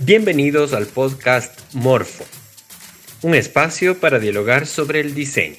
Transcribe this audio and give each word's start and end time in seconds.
Bienvenidos 0.00 0.72
al 0.72 0.86
podcast 0.86 1.56
Morfo, 1.72 2.24
un 3.22 3.36
espacio 3.36 4.00
para 4.00 4.18
dialogar 4.18 4.66
sobre 4.66 4.98
el 4.98 5.14
diseño. 5.14 5.54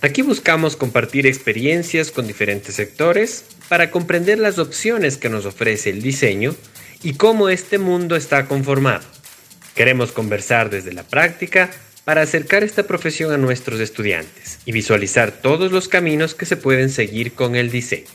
Aquí 0.00 0.22
buscamos 0.22 0.76
compartir 0.76 1.26
experiencias 1.26 2.10
con 2.10 2.26
diferentes 2.26 2.74
sectores 2.74 3.44
para 3.68 3.90
comprender 3.90 4.38
las 4.38 4.58
opciones 4.58 5.18
que 5.18 5.28
nos 5.28 5.44
ofrece 5.44 5.90
el 5.90 6.00
diseño 6.00 6.56
y 7.02 7.14
cómo 7.14 7.50
este 7.50 7.76
mundo 7.76 8.16
está 8.16 8.46
conformado. 8.46 9.04
Queremos 9.74 10.10
conversar 10.10 10.70
desde 10.70 10.94
la 10.94 11.02
práctica 11.02 11.70
para 12.04 12.22
acercar 12.22 12.64
esta 12.64 12.84
profesión 12.84 13.30
a 13.30 13.36
nuestros 13.36 13.78
estudiantes 13.78 14.58
y 14.64 14.72
visualizar 14.72 15.32
todos 15.32 15.70
los 15.70 15.88
caminos 15.88 16.34
que 16.34 16.46
se 16.46 16.56
pueden 16.56 16.88
seguir 16.88 17.34
con 17.34 17.56
el 17.56 17.70
diseño. 17.70 18.08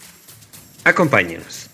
Acompáñenos. 0.85 1.68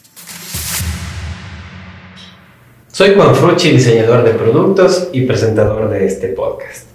Soy 2.95 3.13
Juan 3.13 3.35
Frucci, 3.35 3.71
diseñador 3.71 4.23
de 4.23 4.31
productos 4.31 5.09
y 5.11 5.23
presentador 5.23 5.89
de 5.89 6.05
este 6.05 6.29
podcast. 6.29 6.87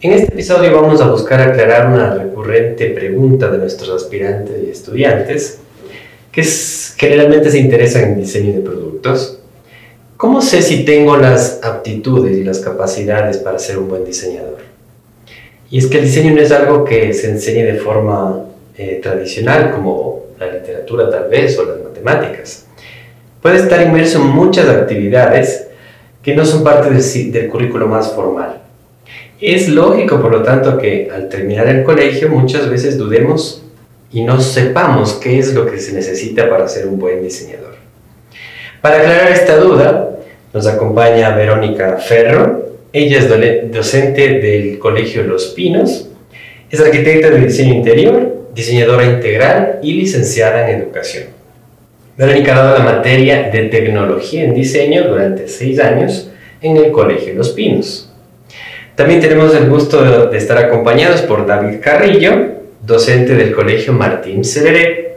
En 0.00 0.12
este 0.12 0.32
episodio 0.32 0.80
vamos 0.80 1.00
a 1.00 1.10
buscar 1.10 1.40
aclarar 1.40 1.88
una 1.88 2.14
recurrente 2.14 2.90
pregunta 2.90 3.50
de 3.50 3.58
nuestros 3.58 4.00
aspirantes 4.00 4.62
y 4.64 4.70
estudiantes 4.70 5.58
que 6.30 6.44
generalmente 6.44 7.50
se 7.50 7.58
interesan 7.58 8.04
en 8.04 8.20
diseño 8.20 8.52
de 8.52 8.60
productos 8.60 9.40
¿Cómo 10.16 10.40
sé 10.40 10.62
si 10.62 10.84
tengo 10.84 11.16
las 11.16 11.58
aptitudes 11.64 12.38
y 12.38 12.44
las 12.44 12.60
capacidades 12.60 13.38
para 13.38 13.58
ser 13.58 13.78
un 13.78 13.88
buen 13.88 14.04
diseñador? 14.04 14.58
Y 15.68 15.78
es 15.78 15.88
que 15.88 15.98
el 15.98 16.04
diseño 16.04 16.32
no 16.32 16.42
es 16.42 16.52
algo 16.52 16.84
que 16.84 17.12
se 17.12 17.28
enseñe 17.28 17.64
de 17.64 17.74
forma 17.74 18.44
eh, 18.78 19.00
tradicional, 19.02 19.72
como 19.72 20.26
la 20.38 20.52
literatura 20.52 21.10
tal 21.10 21.28
vez 21.28 21.58
o 21.58 21.64
las 21.64 21.82
matemáticas. 21.82 22.66
Puede 23.44 23.58
estar 23.58 23.82
inmerso 23.82 24.22
en 24.22 24.28
muchas 24.28 24.70
actividades 24.70 25.66
que 26.22 26.34
no 26.34 26.46
son 26.46 26.64
parte 26.64 26.88
del, 26.88 27.30
del 27.30 27.48
currículo 27.50 27.86
más 27.86 28.10
formal. 28.10 28.62
Es 29.38 29.68
lógico, 29.68 30.18
por 30.18 30.32
lo 30.32 30.42
tanto, 30.42 30.78
que 30.78 31.10
al 31.14 31.28
terminar 31.28 31.68
el 31.68 31.84
colegio 31.84 32.30
muchas 32.30 32.70
veces 32.70 32.96
dudemos 32.96 33.62
y 34.10 34.22
no 34.22 34.40
sepamos 34.40 35.12
qué 35.22 35.38
es 35.38 35.52
lo 35.52 35.66
que 35.66 35.78
se 35.78 35.92
necesita 35.92 36.48
para 36.48 36.66
ser 36.68 36.86
un 36.86 36.98
buen 36.98 37.22
diseñador. 37.22 37.74
Para 38.80 39.00
aclarar 39.00 39.32
esta 39.32 39.58
duda, 39.58 40.20
nos 40.54 40.66
acompaña 40.66 41.36
Verónica 41.36 41.98
Ferro. 41.98 42.78
Ella 42.94 43.18
es 43.18 43.70
docente 43.70 44.38
del 44.38 44.78
Colegio 44.78 45.22
Los 45.22 45.48
Pinos, 45.48 46.08
es 46.70 46.80
arquitecta 46.80 47.28
de 47.28 47.40
diseño 47.40 47.74
interior, 47.74 48.48
diseñadora 48.54 49.04
integral 49.04 49.80
y 49.82 49.92
licenciada 49.92 50.70
en 50.70 50.80
educación. 50.80 51.43
Verónica 52.16 52.52
ha 52.52 52.62
dado 52.62 52.78
la 52.78 52.84
materia 52.84 53.50
de 53.50 53.64
tecnología 53.64 54.44
en 54.44 54.54
diseño 54.54 55.08
durante 55.08 55.48
seis 55.48 55.80
años 55.80 56.30
en 56.60 56.76
el 56.76 56.92
Colegio 56.92 57.34
Los 57.34 57.50
Pinos. 57.50 58.10
También 58.94 59.20
tenemos 59.20 59.54
el 59.54 59.68
gusto 59.68 60.28
de 60.30 60.38
estar 60.38 60.56
acompañados 60.56 61.22
por 61.22 61.46
David 61.46 61.78
Carrillo, 61.82 62.52
docente 62.86 63.34
del 63.34 63.52
Colegio 63.52 63.92
Martín 63.92 64.44
Severé. 64.44 65.16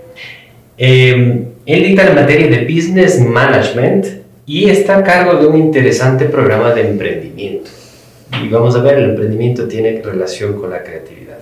Eh, 0.77 1.43
él 1.65 1.83
dicta 1.83 2.05
la 2.05 2.13
materia 2.13 2.47
de 2.47 2.63
Business 2.63 3.19
Management 3.19 4.05
y 4.47 4.69
está 4.69 4.97
a 4.97 5.03
cargo 5.03 5.39
de 5.39 5.47
un 5.47 5.57
interesante 5.57 6.25
programa 6.25 6.73
de 6.73 6.87
emprendimiento. 6.87 7.69
Y 8.41 8.47
vamos 8.49 8.75
a 8.75 8.81
ver, 8.81 8.97
el 8.97 9.11
emprendimiento 9.11 9.67
tiene 9.67 10.01
relación 10.01 10.59
con 10.59 10.71
la 10.71 10.81
creatividad. 10.81 11.37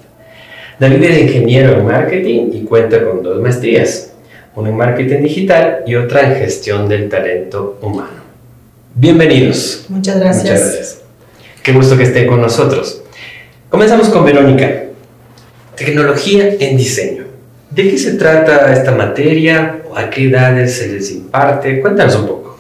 David 0.79 1.03
es 1.03 1.21
ingeniero 1.21 1.77
en 1.77 1.85
marketing 1.85 2.49
y 2.51 2.61
cuenta 2.61 3.03
con 3.05 3.23
dos 3.23 3.39
maestrías, 3.41 4.14
una 4.55 4.69
en 4.69 4.77
marketing 4.77 5.21
digital 5.21 5.83
y 5.85 5.95
otra 5.95 6.21
en 6.21 6.39
gestión 6.39 6.87
del 6.87 7.09
talento 7.09 7.77
humano. 7.81 8.23
Bienvenidos. 8.93 9.85
Muchas 9.89 10.19
gracias. 10.19 10.43
Muchas 10.43 10.61
gracias. 10.61 11.01
Qué 11.61 11.73
gusto 11.73 11.97
que 11.97 12.03
estén 12.03 12.27
con 12.27 12.41
nosotros. 12.41 13.01
Comenzamos 13.69 14.07
con 14.07 14.23
Verónica. 14.23 14.83
Tecnología 15.75 16.55
en 16.57 16.77
diseño. 16.77 17.25
¿De 17.69 17.89
qué 17.89 17.97
se 17.97 18.13
trata 18.13 18.71
esta 18.71 18.91
materia? 18.91 19.81
¿A 19.93 20.09
qué 20.09 20.29
edades 20.29 20.77
se 20.77 20.87
les 20.87 21.11
imparte? 21.11 21.81
Cuéntanos 21.81 22.15
un 22.15 22.27
poco. 22.27 22.57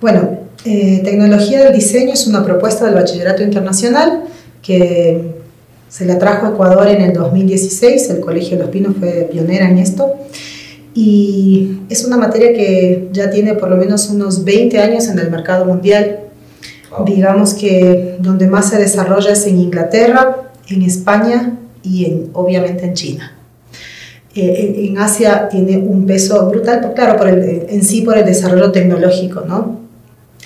Bueno, 0.00 0.38
eh, 0.64 1.02
Tecnología 1.04 1.64
del 1.64 1.74
Diseño 1.74 2.14
es 2.14 2.26
una 2.26 2.42
propuesta 2.44 2.86
del 2.86 2.94
Bachillerato 2.94 3.42
Internacional 3.42 4.24
que 4.62 5.20
se 5.90 6.06
la 6.06 6.18
trajo 6.18 6.46
a 6.46 6.50
Ecuador 6.50 6.88
en 6.88 7.02
el 7.02 7.12
2016. 7.12 8.08
El 8.08 8.20
Colegio 8.20 8.56
de 8.56 8.62
Los 8.62 8.72
Pinos 8.72 8.96
fue 8.98 9.28
pionera 9.30 9.68
en 9.68 9.76
esto. 9.76 10.14
Y 10.94 11.80
es 11.88 12.04
una 12.04 12.16
materia 12.16 12.52
que 12.52 13.08
ya 13.12 13.28
tiene 13.30 13.54
por 13.54 13.68
lo 13.68 13.76
menos 13.76 14.08
unos 14.10 14.44
20 14.44 14.78
años 14.78 15.08
en 15.08 15.18
el 15.18 15.30
mercado 15.30 15.64
mundial. 15.64 16.20
Digamos 17.04 17.54
que 17.54 18.16
donde 18.20 18.46
más 18.46 18.70
se 18.70 18.78
desarrolla 18.78 19.32
es 19.32 19.46
en 19.46 19.58
Inglaterra, 19.58 20.52
en 20.68 20.82
España 20.82 21.58
y 21.82 22.04
en, 22.04 22.30
obviamente 22.32 22.84
en 22.84 22.94
China. 22.94 23.32
Eh, 24.36 24.88
en 24.88 24.98
Asia 24.98 25.48
tiene 25.48 25.78
un 25.78 26.06
peso 26.06 26.48
brutal, 26.48 26.92
claro, 26.94 27.16
por 27.16 27.28
el, 27.28 27.66
en 27.68 27.84
sí 27.84 28.02
por 28.02 28.16
el 28.16 28.24
desarrollo 28.24 28.72
tecnológico, 28.72 29.42
¿no? 29.42 29.80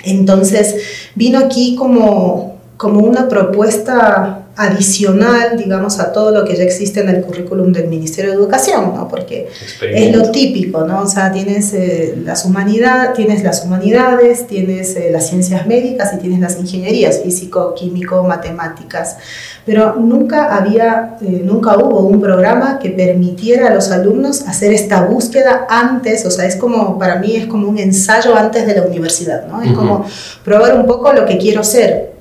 Entonces, 0.05 0.77
vino 1.15 1.39
aquí 1.39 1.75
como, 1.75 2.59
como 2.77 3.01
una 3.01 3.29
propuesta 3.29 4.38
adicional, 4.59 5.57
digamos, 5.57 6.01
a 6.01 6.13
todo 6.13 6.33
lo 6.33 6.45
que 6.45 6.57
ya 6.57 6.65
existe 6.65 6.99
en 6.99 7.09
el 7.09 7.23
currículum 7.23 7.73
del 7.73 7.87
Ministerio 7.87 8.33
de 8.33 8.37
Educación, 8.39 8.93
¿no? 8.93 9.07
Porque 9.07 9.49
es 9.81 10.17
lo 10.17 10.33
típico, 10.33 10.85
¿no? 10.85 11.03
O 11.03 11.07
sea, 11.07 11.31
tienes, 11.31 11.73
eh, 11.75 12.19
las, 12.25 12.45
humanidad, 12.45 13.15
tienes 13.15 13.45
las 13.45 13.65
humanidades, 13.65 14.49
tienes 14.49 14.97
eh, 14.97 15.11
las 15.13 15.29
ciencias 15.29 15.65
médicas 15.69 16.13
y 16.15 16.19
tienes 16.19 16.41
las 16.41 16.59
ingenierías, 16.59 17.21
físico, 17.23 17.73
químico, 17.77 18.25
matemáticas, 18.25 19.19
pero 19.65 19.95
nunca 19.95 20.57
había, 20.57 21.19
eh, 21.21 21.41
nunca 21.45 21.79
hubo 21.79 22.01
un 22.01 22.21
programa 22.21 22.81
que 22.81 22.91
permitiera 22.91 23.69
a 23.69 23.75
los 23.75 23.93
alumnos 23.93 24.43
hacer 24.43 24.73
esta 24.73 25.03
búsqueda 25.03 25.69
antes, 25.71 26.27
o 26.27 26.33
sea, 26.33 26.47
es 26.47 26.57
como, 26.57 26.99
para 26.99 27.21
mí 27.21 27.37
es 27.37 27.47
como 27.47 27.69
un 27.69 27.79
ensayo 27.79 28.35
antes 28.35 28.67
de 28.67 28.75
la 28.75 28.83
universidad, 28.83 29.47
¿no? 29.47 29.63
Es 29.63 29.71
como 29.71 30.05
probar 30.45 30.75
un 30.75 30.85
poco 30.85 31.13
lo 31.13 31.25
que 31.27 31.39
quiero 31.39 31.63
ser, 31.63 32.18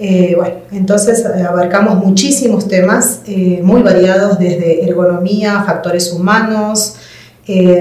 eh, 0.00 0.34
bueno, 0.36 0.54
entonces 0.70 1.24
eh, 1.24 1.42
abarcamos 1.42 1.96
muchísimos 1.96 2.68
temas 2.68 3.20
eh, 3.26 3.60
muy 3.64 3.82
variados 3.82 4.38
desde 4.38 4.84
ergonomía, 4.88 5.64
factores 5.64 6.12
humanos, 6.12 6.94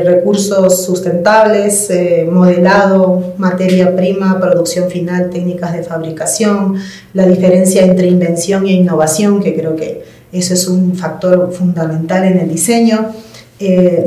recursos 0.05 0.85
sustentables, 0.85 1.89
modelado, 2.31 3.33
materia 3.37 3.93
prima, 3.97 4.39
producción 4.39 4.89
final, 4.89 5.29
técnicas 5.29 5.73
de 5.73 5.83
fabricación, 5.83 6.75
la 7.13 7.25
diferencia 7.25 7.83
entre 7.83 8.07
invención 8.07 8.65
e 8.65 8.71
innovación, 8.71 9.43
que 9.43 9.53
creo 9.53 9.75
que 9.75 10.05
eso 10.31 10.53
es 10.53 10.69
un 10.69 10.95
factor 10.95 11.51
fundamental 11.51 12.23
en 12.23 12.39
el 12.39 12.49
diseño. 12.49 13.11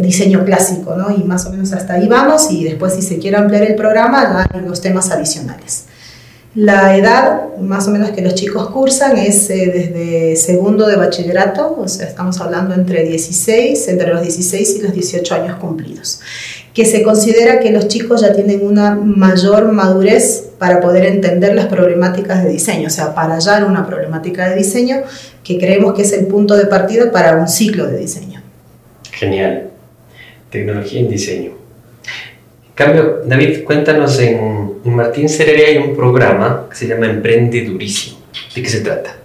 diseño 0.01 0.47
clásico, 0.47 0.95
¿no? 0.97 1.11
Y 1.15 1.25
más 1.25 1.45
o 1.45 1.51
menos 1.51 1.75
hasta 1.75 1.93
ahí 1.95 2.09
vamos 2.09 2.51
y 2.51 2.65
después 2.65 2.95
si 2.95 3.03
se 3.03 3.19
quiere 3.19 3.37
ampliar 3.37 3.65
el 3.65 3.75
programa, 3.75 4.47
hay 4.51 4.61
los 4.63 4.81
temas 4.81 5.11
adicionales. 5.11 5.90
La 6.55 6.97
edad 6.97 7.57
más 7.59 7.87
o 7.87 7.93
menos 7.93 8.11
que 8.11 8.23
los 8.23 8.35
chicos 8.35 8.71
cursan 8.71 9.17
es 9.17 9.49
eh, 9.51 9.71
desde 9.73 10.35
segundo 10.35 10.89
de 10.89 10.97
bachillerato, 10.97 11.77
o 11.79 11.87
sea, 11.87 12.09
estamos 12.09 12.41
hablando 12.41 12.75
entre 12.75 13.05
16, 13.05 13.87
entre 13.87 14.09
los 14.13 14.21
16 14.21 14.77
y 14.79 14.83
los 14.83 14.93
18 14.93 15.35
años 15.37 15.57
cumplidos, 15.61 16.21
que 16.75 16.85
se 16.85 17.05
considera 17.05 17.61
que 17.61 17.71
los 17.71 17.87
chicos 17.87 18.23
ya 18.23 18.33
tienen 18.33 18.67
una 18.67 18.97
mayor 18.97 19.71
madurez 19.71 20.49
para 20.59 20.81
poder 20.81 21.07
entender 21.07 21.55
las 21.55 21.67
problemáticas 21.67 22.43
de 22.43 22.51
diseño, 22.51 22.89
o 22.89 22.91
sea, 22.91 23.15
para 23.15 23.35
hallar 23.35 23.65
una 23.65 23.87
problemática 23.87 24.49
de 24.49 24.57
diseño 24.57 25.03
que 25.45 25.57
creemos 25.57 25.95
que 25.95 26.03
es 26.03 26.13
el 26.13 26.27
punto 26.27 26.57
de 26.57 26.67
partida 26.67 27.13
para 27.13 27.37
un 27.37 27.47
ciclo 27.47 27.87
de 27.87 27.97
diseño. 27.97 28.43
Genial. 29.13 29.71
Tecnología 30.51 31.01
en 31.01 31.09
diseño. 31.09 31.60
Cambio, 32.81 33.21
David, 33.27 33.63
cuéntanos 33.65 34.19
en 34.21 34.73
Martín 34.85 35.29
Cerere 35.29 35.67
hay 35.67 35.77
un 35.77 35.95
programa 35.95 36.67
que 36.71 36.77
se 36.77 36.87
llama 36.89 37.11
Emprende 37.11 37.61
Durísimo. 37.63 38.17
¿De 38.55 38.63
qué 38.63 38.69
se 38.71 38.81
trata? 38.81 39.17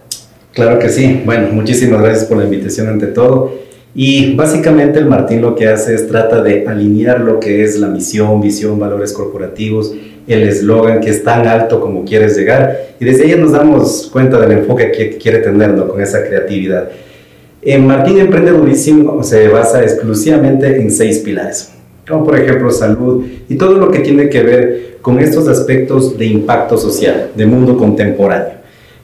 Claro 0.51 0.77
que 0.77 0.89
sí. 0.89 1.21
Bueno, 1.23 1.47
muchísimas 1.53 2.01
gracias 2.01 2.25
por 2.25 2.37
la 2.37 2.43
invitación 2.43 2.89
ante 2.89 3.07
todo. 3.07 3.53
Y 3.95 4.35
básicamente 4.35 4.99
el 4.99 5.05
Martín 5.05 5.41
lo 5.41 5.55
que 5.55 5.69
hace 5.69 5.95
es 5.95 6.05
trata 6.09 6.41
de 6.41 6.67
alinear 6.67 7.21
lo 7.21 7.39
que 7.39 7.63
es 7.63 7.79
la 7.79 7.87
misión, 7.87 8.41
visión, 8.41 8.77
valores 8.77 9.13
corporativos, 9.13 9.93
el 10.27 10.43
eslogan 10.43 10.99
que 10.99 11.11
es 11.11 11.23
tan 11.23 11.47
alto 11.47 11.79
como 11.79 12.03
quieres 12.03 12.35
llegar. 12.35 12.77
Y 12.99 13.05
desde 13.05 13.23
ahí 13.23 13.39
nos 13.39 13.53
damos 13.53 14.09
cuenta 14.11 14.37
del 14.37 14.51
enfoque 14.51 14.91
que 14.91 15.17
quiere 15.17 15.39
tener 15.39 15.75
con 15.75 16.01
esa 16.01 16.27
creatividad. 16.27 16.89
En 17.61 17.87
Martín 17.87 18.19
Emprende 18.19 18.51
Durísimo 18.51 19.23
se 19.23 19.47
basa 19.47 19.81
exclusivamente 19.81 20.75
en 20.75 20.91
seis 20.91 21.19
pilares, 21.19 21.71
como 22.07 22.25
por 22.25 22.39
ejemplo 22.39 22.69
salud 22.71 23.25
y 23.49 23.55
todo 23.55 23.77
lo 23.77 23.91
que 23.91 23.99
tiene 23.99 24.29
que 24.29 24.43
ver 24.43 24.97
con 25.01 25.19
estos 25.19 25.47
aspectos 25.47 26.17
de 26.17 26.25
impacto 26.25 26.77
social, 26.77 27.31
de 27.35 27.45
mundo 27.45 27.77
contemporáneo. 27.77 28.55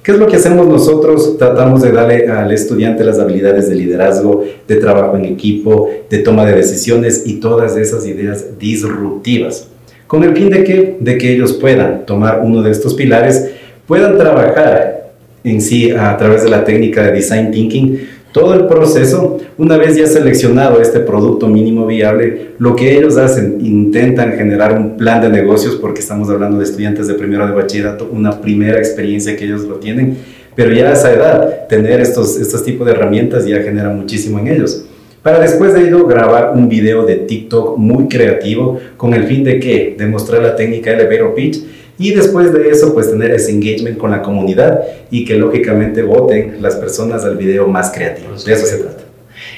¿Qué 0.04 0.14
es 0.14 0.18
lo 0.18 0.26
que 0.26 0.38
hacemos 0.38 0.68
nosotros? 0.68 1.38
Tratamos 1.38 1.84
de 1.84 1.92
darle 1.92 2.28
al 2.28 2.52
estudiante 2.52 3.04
las 3.04 3.20
habilidades 3.20 3.70
de 3.70 3.76
liderazgo, 3.76 4.44
de 4.68 4.76
trabajo 4.78 5.16
en 5.16 5.26
equipo, 5.26 5.92
de 6.10 6.18
toma 6.20 6.44
de 6.44 6.56
decisiones 6.56 7.22
y 7.28 7.40
todas 7.40 7.78
esas 7.78 8.08
ideas 8.08 8.58
disruptivas. 8.58 9.68
con 10.08 10.24
el 10.24 10.36
fin 10.36 10.50
de 10.50 10.64
que, 10.66 10.98
de 11.00 11.18
que 11.18 11.32
ellos 11.34 11.54
puedan 11.54 12.06
tomar 12.06 12.42
uno 12.44 12.62
de 12.62 12.72
estos 12.72 12.96
pilares, 12.96 13.52
puedan 13.88 14.18
trabajar 14.18 15.14
en 15.44 15.62
sí 15.62 15.92
a 15.92 16.18
través 16.18 16.44
de 16.44 16.50
la 16.50 16.66
técnica 16.66 17.04
de 17.04 17.14
design 17.14 17.50
thinking 17.52 18.00
todo 18.32 18.54
el 18.54 18.68
proceso, 18.68 19.38
una 19.58 19.78
vez 19.78 19.98
ya 19.98 20.08
seleccionado 20.08 20.82
este 20.82 21.00
producto 21.02 21.48
mínimo 21.48 21.86
viable, 21.86 22.52
lo 22.58 22.76
que 22.76 22.98
ellos 22.98 23.18
hacen, 23.18 23.58
intentan 23.62 24.34
generar 24.34 24.74
un 24.74 24.98
plan 24.98 25.22
de 25.22 25.30
negocios, 25.30 25.76
porque 25.76 26.00
estamos 26.00 26.30
hablando 26.30 26.58
de 26.58 26.64
estudiantes 26.64 27.08
de 27.08 27.16
primero 27.16 27.46
de 27.46 27.54
bachillerato, 27.54 28.10
una 28.12 28.42
primera 28.42 28.78
experiencia 28.78 29.36
que 29.36 29.46
ellos 29.46 29.64
lo 29.64 29.76
tienen, 29.76 30.18
pero 30.56 30.74
ya 30.74 30.90
a 30.90 30.94
esa 30.94 31.14
edad, 31.14 31.68
tener 31.68 32.00
estos, 32.00 32.38
estos 32.38 32.64
tipos 32.64 32.86
de 32.88 32.94
herramientas 32.94 33.46
ya 33.46 33.62
genera 33.62 33.90
muchísimo 33.90 34.40
en 34.40 34.48
ellos. 34.48 34.86
Para 35.22 35.40
después 35.40 35.74
de 35.74 35.88
ello 35.88 36.08
grabar 36.08 36.54
un 36.56 36.68
video 36.68 37.06
de 37.06 37.16
TikTok 37.16 37.78
muy 37.78 38.08
creativo 38.08 38.80
con 38.98 39.14
el 39.14 39.26
fin 39.26 39.44
de 39.44 39.60
que 39.60 39.96
demostrar 39.98 40.42
la 40.42 40.56
técnica 40.56 40.92
elevator 40.92 41.36
pitch 41.36 41.64
y 41.98 42.14
después 42.14 42.52
de 42.54 42.70
eso, 42.70 42.94
pues 42.94 43.10
tener 43.12 43.32
ese 43.32 43.52
engagement 43.52 43.98
con 43.98 44.12
la 44.12 44.22
comunidad 44.22 44.82
y 45.10 45.26
que 45.26 45.36
lógicamente 45.36 46.02
voten 46.02 46.62
las 46.62 46.76
personas 46.76 47.24
al 47.24 47.38
video 47.38 47.68
más 47.68 47.92
creativo. 47.92 48.34
De 48.34 48.54
eso 48.54 48.66
se 48.66 48.78
trata. 48.78 49.04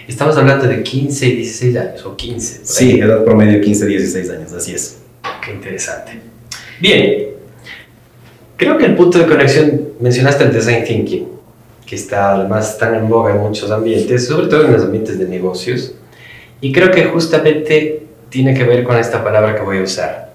Estamos 0.07 0.35
hablando 0.37 0.67
de 0.67 0.83
15 0.83 1.25
y 1.27 1.35
16 1.37 1.77
años, 1.77 2.05
o 2.05 2.15
15. 2.15 2.61
Sí, 2.63 2.99
edad 2.99 3.23
promedio 3.23 3.61
15, 3.61 3.85
16 3.85 4.29
años, 4.31 4.53
así 4.53 4.73
es. 4.73 4.97
Qué 5.43 5.51
interesante. 5.51 6.19
Bien, 6.81 7.27
creo 8.57 8.77
que 8.77 8.85
el 8.85 8.95
punto 8.95 9.19
de 9.19 9.25
conexión, 9.25 9.89
mencionaste 9.99 10.43
el 10.43 10.53
design 10.53 10.83
thinking, 10.83 11.27
que 11.85 11.95
está 11.95 12.33
además 12.33 12.77
tan 12.77 12.95
en 12.95 13.07
boga 13.07 13.31
en 13.31 13.39
muchos 13.39 13.71
ambientes, 13.71 14.27
sobre 14.27 14.47
todo 14.47 14.65
en 14.65 14.73
los 14.73 14.83
ambientes 14.83 15.17
de 15.19 15.25
negocios, 15.25 15.95
y 16.59 16.71
creo 16.71 16.91
que 16.91 17.05
justamente 17.05 18.03
tiene 18.29 18.53
que 18.53 18.63
ver 18.63 18.83
con 18.83 18.97
esta 18.97 19.23
palabra 19.23 19.55
que 19.55 19.61
voy 19.61 19.77
a 19.77 19.83
usar, 19.83 20.32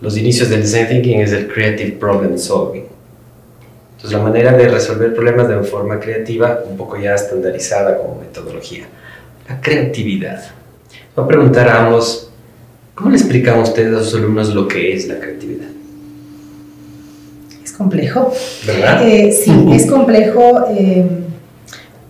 los 0.00 0.16
inicios 0.16 0.48
del 0.48 0.62
design 0.62 0.88
thinking 0.88 1.20
es 1.20 1.32
el 1.32 1.48
creative 1.48 1.92
problem 1.92 2.38
solving. 2.38 2.84
Entonces 3.96 4.16
la 4.16 4.22
manera 4.22 4.52
de 4.52 4.68
resolver 4.68 5.12
problemas 5.12 5.48
de 5.48 5.60
forma 5.64 5.98
creativa, 5.98 6.60
un 6.68 6.76
poco 6.76 6.96
ya 6.96 7.14
estandarizada 7.14 7.98
como 7.98 8.20
metodología. 8.20 8.86
La 9.48 9.60
creatividad. 9.60 10.44
Voy 11.16 11.24
a 11.24 11.28
preguntar 11.28 11.68
a 11.68 11.86
ambos, 11.86 12.30
¿cómo 12.94 13.10
le 13.10 13.16
explican 13.16 13.58
ustedes 13.58 13.96
a 13.96 14.04
sus 14.04 14.14
alumnos 14.14 14.54
lo 14.54 14.68
que 14.68 14.94
es 14.94 15.08
la 15.08 15.18
creatividad? 15.18 15.66
Es 17.64 17.72
complejo. 17.72 18.32
¿Verdad? 18.66 19.08
Eh, 19.08 19.32
sí, 19.32 19.52
es 19.72 19.86
complejo. 19.86 20.66
Eh, 20.70 21.04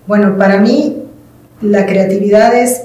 bueno, 0.07 0.37
para 0.37 0.59
mí 0.59 1.05
la 1.63 1.87
creatividad 1.87 2.55
es 2.55 2.83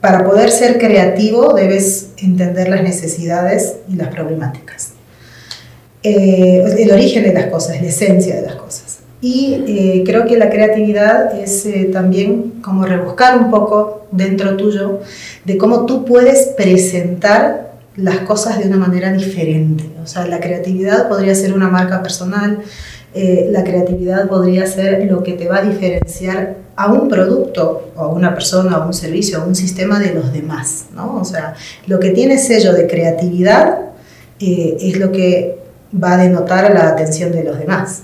para 0.00 0.24
poder 0.24 0.50
ser 0.50 0.78
creativo 0.78 1.54
debes 1.54 2.10
entender 2.18 2.68
las 2.68 2.82
necesidades 2.82 3.76
y 3.88 3.96
las 3.96 4.08
problemáticas. 4.08 4.92
Eh, 6.02 6.62
el 6.78 6.92
origen 6.92 7.24
de 7.24 7.32
las 7.32 7.46
cosas, 7.46 7.80
la 7.80 7.88
esencia 7.88 8.36
de 8.36 8.42
las 8.42 8.54
cosas. 8.54 9.00
Y 9.20 9.64
eh, 9.66 10.04
creo 10.06 10.26
que 10.26 10.36
la 10.36 10.48
creatividad 10.48 11.36
es 11.40 11.66
eh, 11.66 11.90
también 11.92 12.60
como 12.62 12.86
rebuscar 12.86 13.36
un 13.36 13.50
poco 13.50 14.06
dentro 14.12 14.56
tuyo 14.56 15.00
de 15.44 15.58
cómo 15.58 15.86
tú 15.86 16.04
puedes 16.04 16.46
presentar 16.56 17.67
las 17.98 18.20
cosas 18.20 18.58
de 18.58 18.66
una 18.66 18.76
manera 18.76 19.12
diferente. 19.12 19.84
O 20.02 20.06
sea, 20.06 20.26
la 20.26 20.40
creatividad 20.40 21.08
podría 21.08 21.34
ser 21.34 21.52
una 21.52 21.68
marca 21.68 22.02
personal, 22.02 22.60
la 23.14 23.64
creatividad 23.64 24.28
podría 24.28 24.66
ser 24.66 25.04
lo 25.10 25.22
que 25.22 25.32
te 25.32 25.48
va 25.48 25.58
a 25.58 25.62
diferenciar 25.62 26.56
a 26.78 26.92
un 26.92 27.08
producto 27.08 27.90
o 27.96 28.00
a 28.02 28.08
una 28.08 28.32
persona 28.32 28.78
o 28.78 28.86
un 28.86 28.94
servicio 28.94 29.42
o 29.42 29.48
un 29.48 29.56
sistema 29.56 29.98
de 29.98 30.14
los 30.14 30.32
demás, 30.32 30.86
¿no? 30.94 31.16
O 31.16 31.24
sea, 31.24 31.54
lo 31.88 31.98
que 31.98 32.10
tiene 32.10 32.38
sello 32.38 32.72
de 32.72 32.86
creatividad 32.86 33.80
eh, 34.38 34.76
es 34.80 34.96
lo 34.96 35.10
que 35.10 35.58
va 35.92 36.14
a 36.14 36.18
denotar 36.18 36.72
la 36.72 36.88
atención 36.88 37.32
de 37.32 37.42
los 37.42 37.58
demás. 37.58 38.02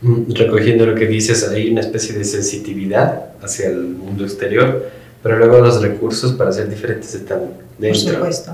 Mm, 0.00 0.32
recogiendo 0.32 0.86
lo 0.86 0.94
que 0.94 1.06
dices, 1.06 1.46
hay 1.46 1.70
una 1.70 1.82
especie 1.82 2.16
de 2.16 2.24
sensitividad 2.24 3.26
hacia 3.42 3.68
el 3.68 3.82
mundo 3.82 4.24
exterior, 4.24 4.88
pero 5.22 5.36
luego 5.36 5.58
los 5.58 5.82
recursos 5.82 6.32
para 6.32 6.52
ser 6.52 6.70
diferentes 6.70 7.14
están 7.14 7.40
dentro. 7.78 8.02
Por 8.02 8.14
supuesto. 8.14 8.52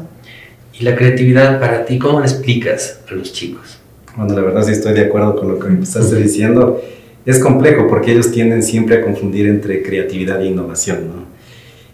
¿Y 0.78 0.84
la 0.84 0.96
creatividad 0.96 1.60
para 1.60 1.84
ti, 1.84 1.98
cómo 1.98 2.20
la 2.20 2.26
explicas 2.26 3.00
a 3.10 3.14
los 3.14 3.32
chicos? 3.32 3.78
Bueno, 4.16 4.34
la 4.34 4.42
verdad 4.42 4.62
sí 4.62 4.72
estoy 4.72 4.94
de 4.94 5.02
acuerdo 5.02 5.36
con 5.36 5.48
lo 5.48 5.58
que 5.58 5.68
me 5.68 5.82
estás 5.82 6.10
diciendo 6.14 6.80
es 7.24 7.38
complejo 7.38 7.86
porque 7.88 8.12
ellos 8.12 8.32
tienden 8.32 8.62
siempre 8.62 8.96
a 8.96 9.02
confundir 9.02 9.46
entre 9.46 9.82
creatividad 9.82 10.40
e 10.42 10.46
innovación, 10.46 11.08
¿no? 11.08 11.24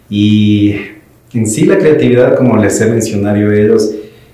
Y 0.08 0.74
en 1.34 1.46
sí 1.46 1.66
la 1.66 1.78
creatividad, 1.78 2.36
como 2.36 2.56
les 2.56 2.80
he 2.80 2.86
mencionado 2.86 3.36
a 3.36 3.54
ellos, 3.54 3.90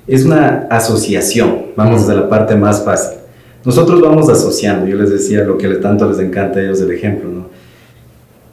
es 0.07 0.25
una 0.25 0.69
asociación, 0.71 1.67
vamos 1.77 2.07
desde 2.07 2.21
la 2.21 2.29
parte 2.29 2.55
más 2.55 2.85
fácil. 2.85 3.19
Nosotros 3.65 4.01
vamos 4.01 4.29
asociando, 4.29 4.87
yo 4.87 4.97
les 4.97 5.11
decía 5.11 5.43
lo 5.43 5.59
que 5.59 5.69
tanto 5.77 6.09
les 6.09 6.21
encanta 6.21 6.61
a 6.61 6.63
ellos 6.63 6.81
el 6.81 6.93
ejemplo, 6.93 7.29
¿no? 7.29 7.49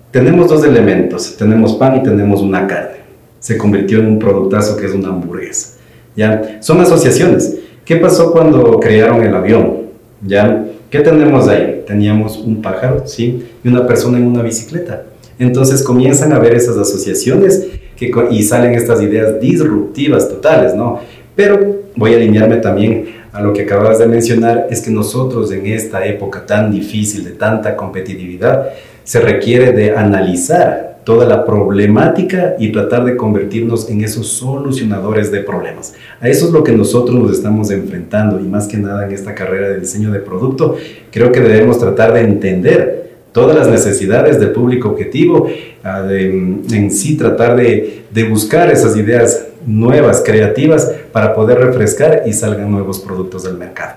Tenemos 0.09 0.49
dos 0.49 0.63
elementos, 0.65 1.38
tenemos 1.38 1.75
pan 1.75 1.97
y 1.97 2.03
tenemos 2.03 2.41
una 2.41 2.65
carne. 2.65 3.01
Se 3.39 3.57
convirtió 3.57 3.99
en 3.99 4.07
un 4.07 4.19
productazo 4.19 4.75
que 4.75 4.85
es 4.85 4.93
una 4.93 5.09
hamburguesa. 5.09 5.77
¿Ya? 6.15 6.59
Son 6.61 6.79
asociaciones. 6.81 7.57
¿Qué 7.85 7.97
pasó 7.97 8.31
cuando 8.31 8.79
crearon 8.79 9.23
el 9.23 9.33
avión? 9.33 9.81
¿Ya? 10.25 10.65
¿Qué 10.89 10.99
tenemos 10.99 11.47
ahí? 11.47 11.83
Teníamos 11.87 12.37
un 12.37 12.61
pájaro, 12.61 13.03
¿sí? 13.05 13.45
Y 13.63 13.67
una 13.67 13.87
persona 13.87 14.17
en 14.17 14.27
una 14.27 14.43
bicicleta. 14.43 15.03
Entonces 15.39 15.81
comienzan 15.83 16.33
a 16.33 16.39
ver 16.39 16.53
esas 16.53 16.77
asociaciones 16.77 17.65
que, 17.95 18.11
y 18.29 18.43
salen 18.43 18.73
estas 18.73 19.01
ideas 19.01 19.39
disruptivas 19.39 20.27
totales, 20.27 20.75
¿no? 20.75 20.99
Pero 21.35 21.81
voy 21.95 22.13
a 22.13 22.17
alinearme 22.17 22.57
también 22.57 23.21
a 23.31 23.41
lo 23.41 23.53
que 23.53 23.61
acabas 23.61 23.99
de 23.99 24.07
mencionar, 24.07 24.67
es 24.69 24.81
que 24.81 24.91
nosotros 24.91 25.51
en 25.51 25.65
esta 25.65 26.05
época 26.05 26.45
tan 26.45 26.71
difícil, 26.71 27.23
de 27.23 27.31
tanta 27.31 27.75
competitividad, 27.75 28.69
se 29.03 29.21
requiere 29.21 29.71
de 29.71 29.95
analizar 29.95 30.90
toda 31.03 31.25
la 31.25 31.45
problemática 31.45 32.56
y 32.59 32.71
tratar 32.71 33.06
de 33.06 33.18
convertirnos 33.18 33.89
en 33.89 34.03
esos 34.03 34.27
solucionadores 34.27 35.31
de 35.31 35.39
problemas. 35.42 35.94
A 36.19 36.30
eso 36.30 36.45
es 36.45 36.51
lo 36.51 36.63
que 36.63 36.71
nosotros 36.71 37.15
nos 37.18 37.31
estamos 37.31 37.71
enfrentando 37.71 38.39
y 38.39 38.44
más 38.44 38.68
que 38.68 38.77
nada 38.77 39.06
en 39.06 39.12
esta 39.12 39.33
carrera 39.33 39.69
de 39.69 39.80
diseño 39.80 40.12
de 40.12 40.19
producto, 40.19 40.77
creo 41.12 41.31
que 41.31 41.42
debemos 41.42 41.80
tratar 41.80 42.13
de 42.13 42.21
entender 42.21 43.01
todas 43.31 43.56
las 43.56 43.68
necesidades 43.68 44.39
del 44.39 44.51
público 44.51 44.89
objetivo, 44.89 45.48
en 45.83 46.92
sí 46.92 47.18
tratar 47.18 47.56
de, 47.56 48.03
de 48.12 48.24
buscar 48.25 48.69
esas 48.69 48.95
ideas 48.98 49.48
nuevas, 49.65 50.21
creativas, 50.25 50.92
para 51.12 51.33
poder 51.33 51.59
refrescar 51.59 52.24
y 52.25 52.33
salgan 52.33 52.71
nuevos 52.71 53.00
productos 53.00 53.43
del 53.43 53.58
mercado. 53.58 53.96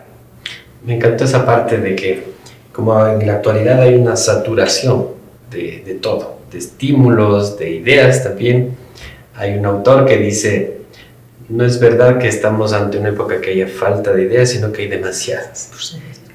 Me 0.87 0.97
encantó 0.97 1.25
esa 1.25 1.45
parte 1.45 1.79
de 1.79 1.97
que 1.97 2.35
como 2.73 3.07
en 3.07 3.27
la 3.27 3.35
actualidad 3.35 3.81
hay 3.81 3.95
una 3.95 4.17
saturación 4.17 5.07
de, 5.51 5.83
de 5.87 5.95
todo, 5.95 6.39
de 6.55 6.61
estímulos, 6.61 7.59
de 7.59 7.71
ideas 7.71 8.25
también. 8.25 8.71
Hay 9.35 9.59
un 9.59 9.67
autor 9.67 10.07
que 10.07 10.17
dice, 10.17 10.79
no 11.49 11.65
es 11.65 11.79
verdad 11.79 12.19
que 12.19 12.29
estamos 12.29 12.73
ante 12.73 12.97
una 12.99 13.11
época 13.11 13.41
que 13.41 13.51
haya 13.51 13.69
falta 13.69 14.13
de 14.13 14.23
ideas, 14.23 14.51
sino 14.51 14.73
que 14.73 14.83
hay 14.83 14.89
demasiadas. 14.89 15.71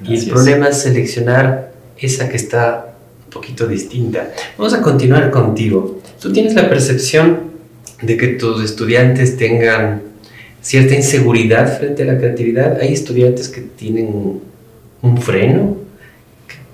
Y 0.04 0.18
el 0.18 0.30
problema 0.30 0.70
es 0.70 0.82
seleccionar 0.82 1.72
esa 1.98 2.30
que 2.30 2.38
está 2.38 2.94
un 3.26 3.32
poquito 3.32 3.66
distinta. 3.66 4.32
Vamos 4.58 4.74
a 4.74 4.82
continuar 4.82 5.32
contigo. 5.32 6.02
¿Tú 6.22 6.32
tienes 6.32 6.54
la 6.54 6.70
percepción 6.70 7.50
de 8.02 8.18
que 8.18 8.28
tus 8.28 8.64
estudiantes 8.64 9.38
tengan 9.38 10.02
cierta 10.62 10.96
inseguridad 10.96 11.80
frente 11.80 12.04
a 12.04 12.06
la 12.06 12.18
creatividad? 12.18 12.80
¿Hay 12.82 12.94
estudiantes 12.94 13.48
que 13.48 13.62
tienen 13.62 14.42
un 15.02 15.18
freno? 15.22 15.78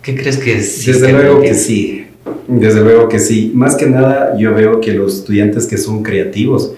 ¿Qué, 0.01 0.15
crees 0.15 0.37
que 0.37 0.57
es? 0.57 0.85
Desde 0.85 1.11
luego 1.11 1.41
que 1.41 1.53
sí. 1.53 2.04
Desde 2.47 2.81
luego 2.81 3.07
que 3.07 3.19
sí. 3.19 3.51
Más 3.53 3.75
que 3.75 3.87
nada, 3.87 4.35
yo 4.37 4.53
veo 4.53 4.79
que 4.79 4.93
los 4.93 5.17
estudiantes 5.19 5.65
que 5.65 5.77
son 5.77 6.03
creativos 6.03 6.73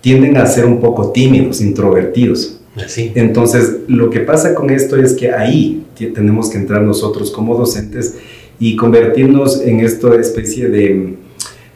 tienden 0.00 0.36
a 0.36 0.46
ser 0.46 0.64
un 0.64 0.80
poco 0.80 1.10
tímidos, 1.12 1.60
introvertidos. 1.60 2.60
Así. 2.76 3.12
Entonces, 3.14 3.78
lo 3.88 4.10
que 4.10 4.20
pasa 4.20 4.54
con 4.54 4.70
esto 4.70 4.96
es 4.96 5.14
que 5.14 5.32
ahí 5.32 5.84
tenemos 6.14 6.48
que 6.50 6.58
entrar 6.58 6.82
nosotros 6.82 7.30
como 7.30 7.56
docentes 7.56 8.16
y 8.58 8.76
convertirnos 8.76 9.62
en 9.62 9.80
esta 9.80 10.14
especie 10.14 10.68
de, 10.68 11.14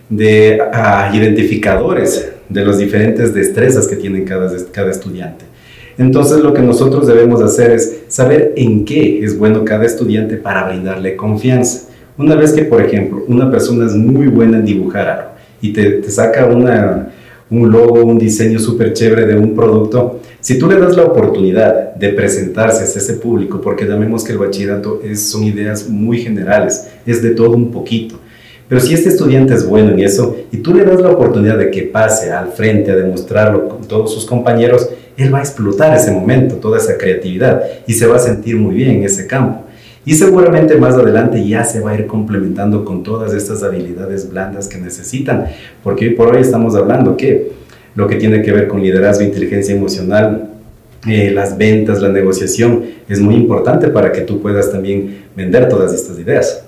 de 0.08 0.60
ah, 0.72 1.10
identificadores 1.14 2.30
de 2.48 2.64
las 2.64 2.78
diferentes 2.78 3.34
destrezas 3.34 3.88
que 3.88 3.96
tienen 3.96 4.24
cada, 4.24 4.50
cada 4.70 4.90
estudiante. 4.90 5.44
Entonces 5.96 6.38
lo 6.38 6.52
que 6.52 6.62
nosotros 6.62 7.06
debemos 7.06 7.40
hacer 7.40 7.70
es 7.70 8.02
saber 8.08 8.52
en 8.56 8.84
qué 8.84 9.24
es 9.24 9.38
bueno 9.38 9.64
cada 9.64 9.84
estudiante 9.84 10.36
para 10.36 10.68
brindarle 10.68 11.16
confianza. 11.16 11.88
Una 12.16 12.36
vez 12.36 12.52
que, 12.52 12.62
por 12.62 12.80
ejemplo, 12.80 13.24
una 13.26 13.50
persona 13.50 13.86
es 13.86 13.94
muy 13.94 14.28
buena 14.28 14.58
en 14.58 14.64
dibujar 14.64 15.08
algo 15.08 15.30
y 15.60 15.72
te, 15.72 16.08
saca 16.10 16.46
una, 16.46 17.08
un 17.50 17.72
logo, 17.72 18.04
un 18.04 18.18
diseño 18.18 18.60
súper 18.60 18.92
chévere 18.92 19.26
de 19.26 19.36
un 19.36 19.54
producto, 19.54 20.20
si 20.40 20.58
tú 20.58 20.68
le 20.68 20.78
das 20.78 20.96
la 20.96 21.04
oportunidad 21.04 21.94
de 21.94 22.10
presentarse 22.10 22.82
a 22.82 22.84
ese 22.84 23.14
público, 23.14 23.60
porque 23.60 23.86
llamemos 23.86 24.22
que 24.22 24.32
el 24.32 24.38
bachillerato 24.38 25.00
es, 25.02 25.22
son 25.22 25.42
ideas 25.42 25.88
muy 25.88 26.18
generales, 26.18 26.86
es 27.04 27.22
de 27.22 27.30
todo 27.30 27.52
un 27.52 27.72
poquito, 27.72 28.20
Pero 28.68 28.80
si 28.80 28.94
este 28.94 29.08
estudiante 29.08 29.54
es 29.54 29.66
bueno 29.66 29.90
en 29.90 30.00
eso 30.00 30.36
y 30.52 30.58
tú 30.58 30.72
le 30.74 30.84
das 30.84 31.00
la 31.00 31.10
oportunidad 31.10 31.58
de 31.58 31.70
que 31.70 31.82
pase 31.82 32.30
al 32.30 32.52
frente 32.52 32.92
a 32.92 32.96
demostrarlo 32.96 33.68
con 33.68 33.88
todos 33.88 34.12
sus 34.14 34.24
compañeros, 34.24 34.88
él 35.16 35.32
va 35.32 35.38
a 35.38 35.42
explotar 35.42 35.96
ese 35.96 36.12
momento, 36.12 36.56
toda 36.56 36.78
esa 36.78 36.96
creatividad 36.96 37.62
y 37.86 37.94
se 37.94 38.06
va 38.06 38.16
a 38.16 38.20
sentir 38.20 38.56
muy 38.56 38.74
bien 38.74 38.96
en 38.96 39.04
ese 39.04 39.26
campo. 39.26 39.63
Y 40.06 40.14
seguramente 40.14 40.76
más 40.76 40.94
adelante 40.94 41.46
ya 41.46 41.64
se 41.64 41.80
va 41.80 41.92
a 41.92 41.94
ir 41.94 42.06
complementando 42.06 42.84
con 42.84 43.02
todas 43.02 43.32
estas 43.32 43.62
habilidades 43.62 44.28
blandas 44.28 44.68
que 44.68 44.78
necesitan, 44.78 45.46
porque 45.82 46.08
hoy 46.08 46.14
por 46.14 46.34
hoy 46.34 46.42
estamos 46.42 46.74
hablando 46.74 47.16
que 47.16 47.52
lo 47.94 48.06
que 48.06 48.16
tiene 48.16 48.42
que 48.42 48.52
ver 48.52 48.68
con 48.68 48.82
liderazgo, 48.82 49.24
inteligencia 49.24 49.74
emocional, 49.74 50.50
eh, 51.06 51.30
las 51.30 51.56
ventas, 51.56 52.00
la 52.02 52.08
negociación, 52.08 52.84
es 53.08 53.20
muy 53.20 53.34
importante 53.34 53.88
para 53.88 54.12
que 54.12 54.22
tú 54.22 54.40
puedas 54.40 54.70
también 54.70 55.24
vender 55.36 55.68
todas 55.68 55.94
estas 55.94 56.18
ideas. 56.18 56.64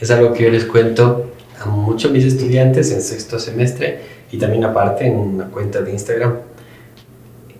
Es 0.00 0.10
algo 0.10 0.32
que 0.32 0.44
yo 0.44 0.50
les 0.50 0.64
cuento 0.64 1.30
a 1.60 1.66
muchos 1.66 2.10
mis 2.10 2.24
estudiantes 2.24 2.92
en 2.92 3.00
sexto 3.00 3.38
semestre 3.38 3.98
y 4.30 4.38
también 4.38 4.64
aparte 4.64 5.06
en 5.06 5.16
una 5.16 5.46
cuenta 5.46 5.82
de 5.82 5.92
Instagram. 5.92 6.34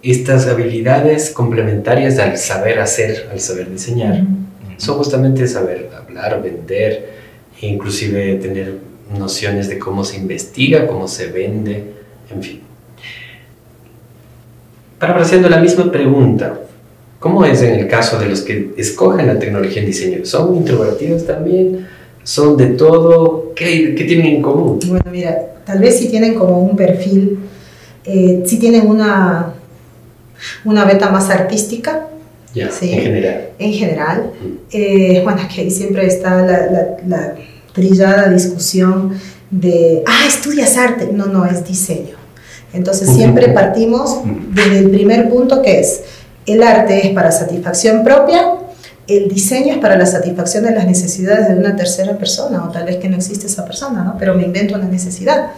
Estas 0.02 0.46
habilidades 0.46 1.30
complementarias 1.30 2.18
al 2.18 2.38
saber 2.38 2.78
hacer, 2.78 3.28
al 3.32 3.40
saber 3.40 3.70
diseñar, 3.70 4.22
son 4.76 4.98
justamente 4.98 5.46
saber 5.46 5.90
hablar, 5.96 6.42
vender, 6.42 7.10
e 7.60 7.66
inclusive 7.66 8.36
tener 8.36 8.78
nociones 9.18 9.68
de 9.68 9.78
cómo 9.78 10.04
se 10.04 10.16
investiga, 10.16 10.86
cómo 10.86 11.08
se 11.08 11.28
vende, 11.28 11.84
en 12.30 12.42
fin. 12.42 12.60
Para 14.98 15.20
haciendo 15.20 15.48
la 15.48 15.58
misma 15.58 15.90
pregunta, 15.90 16.58
¿cómo 17.18 17.44
es 17.44 17.62
en 17.62 17.74
el 17.80 17.88
caso 17.88 18.18
de 18.18 18.26
los 18.26 18.40
que 18.40 18.72
escogen 18.76 19.26
la 19.26 19.38
tecnología 19.38 19.82
en 19.82 19.86
diseño? 19.86 20.24
¿Son 20.24 20.56
introvertidos 20.56 21.26
también? 21.26 21.86
¿Son 22.22 22.56
de 22.56 22.68
todo? 22.68 23.52
¿Qué, 23.54 23.94
qué 23.94 24.04
tienen 24.04 24.26
en 24.26 24.42
común? 24.42 24.80
Bueno, 24.86 25.10
mira, 25.10 25.38
tal 25.64 25.78
vez 25.78 25.98
si 25.98 26.08
tienen 26.08 26.34
como 26.34 26.58
un 26.58 26.76
perfil, 26.76 27.38
eh, 28.04 28.42
si 28.46 28.58
tienen 28.58 28.86
una, 28.86 29.54
una 30.64 30.84
beta 30.84 31.10
más 31.10 31.28
artística, 31.30 32.08
ya, 32.56 32.70
en 32.80 33.00
general. 33.00 33.48
En 33.58 33.72
general. 33.72 34.30
Eh, 34.72 35.20
bueno, 35.22 35.42
que 35.52 35.60
ahí 35.60 35.70
siempre 35.70 36.06
está 36.06 36.40
la, 36.42 36.66
la, 36.66 36.96
la, 37.06 37.34
trillada 37.72 38.30
discusión 38.30 39.12
de, 39.50 40.02
ah, 40.06 40.24
estudias 40.26 40.76
arte. 40.78 41.10
No, 41.12 41.26
no, 41.26 41.44
es 41.44 41.66
diseño. 41.66 42.16
Entonces 42.72 43.10
siempre 43.10 43.48
partimos 43.48 44.20
desde 44.50 44.78
el 44.78 44.90
primer 44.90 45.28
punto 45.28 45.62
que 45.62 45.80
es, 45.80 46.02
el 46.46 46.62
arte 46.62 47.06
es 47.06 47.12
para 47.14 47.30
satisfacción 47.32 48.04
propia, 48.04 48.54
el 49.08 49.28
diseño 49.28 49.74
es 49.74 49.78
para 49.78 49.96
la 49.96 50.06
satisfacción 50.06 50.64
de 50.64 50.72
las 50.72 50.86
necesidades 50.86 51.48
de 51.48 51.54
una 51.54 51.76
tercera 51.76 52.18
persona, 52.18 52.64
o 52.64 52.70
tal 52.70 52.84
vez 52.84 52.96
que 52.96 53.08
no 53.08 53.16
existe 53.16 53.46
esa 53.46 53.64
persona, 53.64 54.02
¿no? 54.02 54.16
pero 54.18 54.34
me 54.34 54.42
invento 54.42 54.74
una 54.74 54.88
necesidad. 54.88 55.52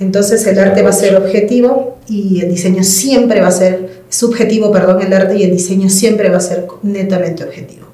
Entonces 0.00 0.46
el 0.46 0.58
arte 0.58 0.82
va 0.82 0.90
a 0.90 0.94
ser 0.94 1.16
objetivo 1.16 1.98
y 2.08 2.40
el 2.40 2.50
diseño 2.50 2.82
siempre 2.82 3.40
va 3.40 3.48
a 3.48 3.52
ser 3.52 4.02
subjetivo, 4.08 4.72
perdón, 4.72 5.02
el 5.02 5.12
arte 5.12 5.36
y 5.36 5.44
el 5.44 5.52
diseño 5.52 5.88
siempre 5.88 6.28
va 6.28 6.38
a 6.38 6.40
ser 6.40 6.66
netamente 6.82 7.44
objetivo. 7.44 7.86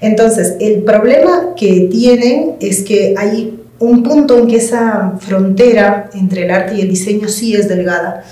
Entonces 0.00 0.56
el 0.60 0.82
problema 0.82 1.54
que 1.56 1.88
tienen 1.90 2.56
es 2.60 2.82
que 2.82 3.14
hay 3.16 3.58
un 3.78 4.02
punto 4.02 4.38
en 4.38 4.46
que 4.46 4.56
esa 4.56 5.14
frontera 5.20 6.10
entre 6.14 6.44
el 6.44 6.50
arte 6.50 6.76
y 6.76 6.80
el 6.80 6.88
diseño 6.88 7.28
sí 7.28 7.54
es 7.54 7.68
delgada, 7.68 8.24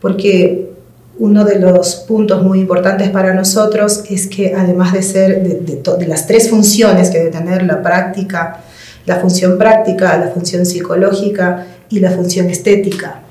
porque 0.00 0.70
uno 1.18 1.44
de 1.44 1.58
los 1.58 1.96
puntos 1.96 2.42
muy 2.42 2.60
importantes 2.60 3.10
para 3.10 3.34
nosotros 3.34 4.04
es 4.08 4.28
que 4.28 4.54
además 4.54 4.92
de 4.92 5.02
ser 5.02 5.42
de, 5.42 5.82
de, 5.82 6.06
las 6.06 6.26
tres 6.26 6.48
funciones 6.48 7.10
que 7.10 7.18
debe 7.18 7.30
tener 7.30 7.64
la 7.64 7.82
práctica, 7.82 8.60
la 9.04 9.16
función 9.16 9.58
práctica, 9.58 10.16
la 10.16 10.28
función 10.28 10.64
psicológica 10.64 11.66
y 11.90 12.00
la 12.00 12.10
función 12.10 12.48
estética. 12.50 13.22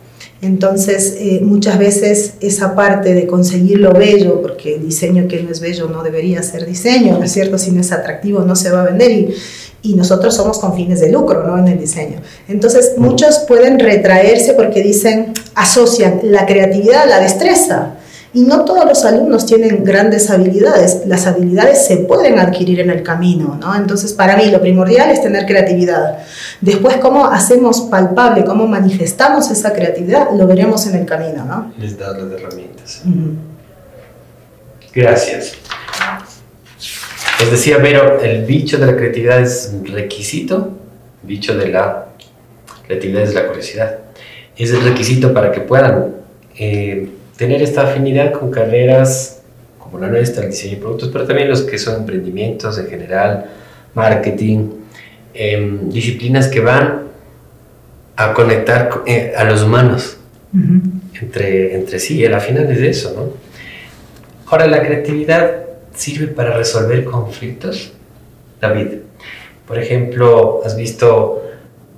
Entonces, 0.41 1.15
eh, 1.19 1.39
muchas 1.43 1.79
veces 1.79 2.33
esa 2.41 2.75
parte 2.75 3.15
de 3.15 3.25
conseguir 3.25 3.79
lo 3.79 3.91
bello, 3.91 4.41
porque 4.41 4.75
el 4.75 4.85
diseño 4.85 5.27
que 5.27 5.41
no 5.41 5.49
es 5.49 5.59
bello 5.59 5.89
no 5.89 6.03
debería 6.03 6.43
ser 6.43 6.65
diseño, 6.65 7.17
¿no 7.17 7.23
es 7.23 7.31
cierto? 7.31 7.57
Si 7.57 7.71
no 7.71 7.81
es 7.81 7.91
atractivo 7.91 8.41
no 8.41 8.55
se 8.55 8.69
va 8.69 8.83
a 8.83 8.85
vender 8.85 9.11
y, 9.11 9.35
y 9.81 9.95
nosotros 9.95 10.35
somos 10.35 10.59
con 10.59 10.75
fines 10.75 10.99
de 10.99 11.11
lucro, 11.11 11.43
¿no? 11.43 11.57
En 11.57 11.67
el 11.67 11.79
diseño. 11.79 12.21
Entonces, 12.47 12.93
muchos 12.97 13.39
pueden 13.47 13.79
retraerse 13.79 14.53
porque 14.53 14.83
dicen, 14.83 15.33
asocian 15.55 16.19
la 16.23 16.45
creatividad 16.45 17.03
a 17.03 17.05
la 17.07 17.19
destreza. 17.19 17.96
Y 18.37 18.41
no 18.41 18.65
todos 18.65 18.85
los 18.85 19.03
alumnos 19.03 19.47
tienen 19.47 19.83
grandes 19.83 20.29
habilidades. 20.29 21.01
Las 21.07 21.25
habilidades 21.25 21.87
se 21.87 21.97
pueden 21.97 22.37
adquirir 22.37 22.81
en 22.81 22.91
el 22.91 23.01
camino, 23.01 23.57
¿no? 23.59 23.75
Entonces, 23.75 24.13
para 24.13 24.37
mí 24.37 24.51
lo 24.51 24.61
primordial 24.61 25.09
es 25.09 25.23
tener 25.23 25.47
creatividad. 25.47 26.19
Después, 26.61 26.97
cómo 26.97 27.25
hacemos 27.25 27.81
palpable, 27.89 28.45
cómo 28.45 28.67
manifestamos 28.67 29.49
esa 29.49 29.73
creatividad, 29.73 30.27
lo 30.37 30.45
veremos 30.45 30.85
en 30.85 30.97
el 30.97 31.05
camino, 31.07 31.45
¿no? 31.45 31.73
Les 31.79 31.97
das 31.97 32.15
las 32.15 32.31
herramientas. 32.31 33.01
Gracias. 34.93 35.53
Les 37.39 37.49
decía 37.49 37.79
Vero, 37.79 38.21
el 38.21 38.45
bicho 38.45 38.77
de 38.77 38.85
la 38.85 38.95
creatividad 38.95 39.41
es 39.41 39.73
un 39.73 39.83
requisito, 39.83 40.77
bicho 41.23 41.57
de 41.57 41.69
la 41.69 42.09
creatividad 42.85 43.23
es 43.23 43.33
la 43.33 43.47
curiosidad. 43.47 43.97
Es 44.55 44.69
el 44.69 44.83
requisito 44.83 45.33
para 45.33 45.51
que 45.51 45.61
puedan 45.61 46.17
eh, 46.55 47.09
tener 47.37 47.61
esta 47.61 47.83
afinidad 47.83 48.33
con 48.33 48.51
carreras 48.51 49.41
como 49.79 49.99
la 49.99 50.07
nuestra, 50.07 50.43
el 50.43 50.51
diseño 50.51 50.75
de 50.75 50.81
productos, 50.81 51.09
pero 51.13 51.25
también 51.25 51.47
los 51.47 51.61
que 51.61 51.77
son 51.77 52.01
emprendimientos 52.01 52.77
en 52.77 52.87
general, 52.87 53.45
marketing, 53.93 54.69
em, 55.33 55.89
disciplinas 55.89 56.47
que 56.47 56.59
van 56.59 57.03
a 58.15 58.33
conectar 58.33 59.03
eh, 59.05 59.33
a 59.37 59.43
los 59.45 59.63
humanos 59.63 60.17
entre, 61.21 61.75
entre 61.75 61.99
sí, 61.99 62.19
y 62.19 62.25
al 62.25 62.41
final 62.41 62.69
es 62.71 62.79
eso, 62.79 63.13
¿no? 63.15 63.47
Ahora, 64.49 64.65
la 64.65 64.81
creatividad 64.81 65.67
sirve 65.93 66.27
para 66.27 66.55
resolver 66.55 67.03
conflictos? 67.03 67.91
David, 68.61 68.87
por 69.67 69.77
ejemplo, 69.77 70.61
has 70.65 70.75
visto 70.75 71.43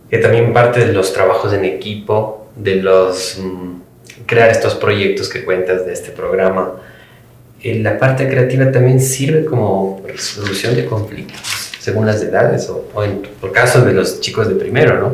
que 0.10 0.18
también 0.18 0.52
parte 0.52 0.86
de 0.86 0.94
los 0.94 1.14
trabajos 1.14 1.54
en 1.54 1.64
equipo, 1.64 2.48
de 2.56 2.78
los 2.78 3.40
mm, 3.42 3.80
crear 4.30 4.52
estos 4.52 4.76
proyectos 4.76 5.28
que 5.28 5.44
cuentas 5.44 5.88
de 5.88 5.92
este 5.92 6.12
programa, 6.12 6.74
eh, 7.64 7.80
la 7.80 7.98
parte 7.98 8.30
creativa 8.30 8.72
también 8.72 9.02
sirve 9.02 9.44
como 9.44 10.04
resolución 10.08 10.76
de 10.76 10.86
conflictos, 10.86 11.72
según 11.80 12.06
las 12.06 12.22
edades, 12.22 12.70
o, 12.70 13.04
en 13.04 13.24
el 13.42 13.52
caso 13.52 13.84
de 13.84 13.92
los 13.92 14.22
chicos 14.22 14.48
de 14.48 14.54
primero, 14.54 15.00
¿no? 15.00 15.14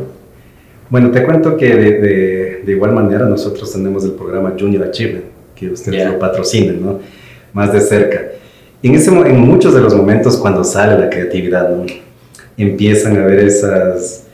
Bueno, 0.90 1.12
te 1.12 1.24
cuento 1.24 1.56
que 1.56 1.76
de, 1.76 2.62
de, 2.64 2.72
igual 2.72 2.92
manera 2.92 3.26
nosotros 3.26 3.72
tenemos 3.72 4.04
el 4.04 4.12
programa 4.12 4.54
Junior 4.60 4.84
Achievement, 4.84 5.26
que 5.56 5.70
ustedes 5.70 6.06
lo 6.06 6.20
patrocinan, 6.20 6.86
¿no? 6.86 7.00
Más 7.54 7.72
de 7.72 7.80
cerca. 7.80 8.22
En, 8.84 8.94
ese, 8.94 9.10
en 9.10 9.40
muchos 9.40 9.74
de 9.74 9.80
los 9.80 9.96
momentos 9.96 10.36
cuando 10.36 10.64
sale 10.64 11.00
la 11.00 11.10
creatividad, 11.10 11.70
empiezan 12.58 13.18
a 13.18 13.26
ver 13.26 13.40
esas, 13.40 14.25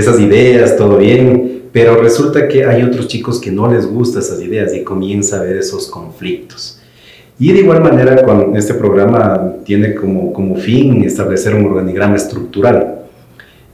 esas 0.00 0.20
ideas, 0.20 0.76
todo 0.76 0.98
bien, 0.98 1.62
pero 1.72 1.96
resulta 1.96 2.48
que 2.48 2.64
hay 2.64 2.82
otros 2.82 3.08
chicos 3.08 3.40
que 3.40 3.50
no 3.50 3.72
les 3.72 3.86
gustan 3.86 4.22
esas 4.22 4.40
ideas 4.40 4.74
y 4.74 4.82
comienza 4.82 5.40
a 5.40 5.42
ver 5.42 5.56
esos 5.56 5.86
conflictos. 5.88 6.80
Y 7.38 7.52
de 7.52 7.60
igual 7.60 7.82
manera 7.82 8.22
con 8.24 8.56
este 8.56 8.74
programa 8.74 9.54
tiene 9.64 9.94
como, 9.94 10.32
como 10.32 10.56
fin 10.56 11.04
establecer 11.04 11.54
un 11.54 11.66
organigrama 11.66 12.16
estructural. 12.16 13.02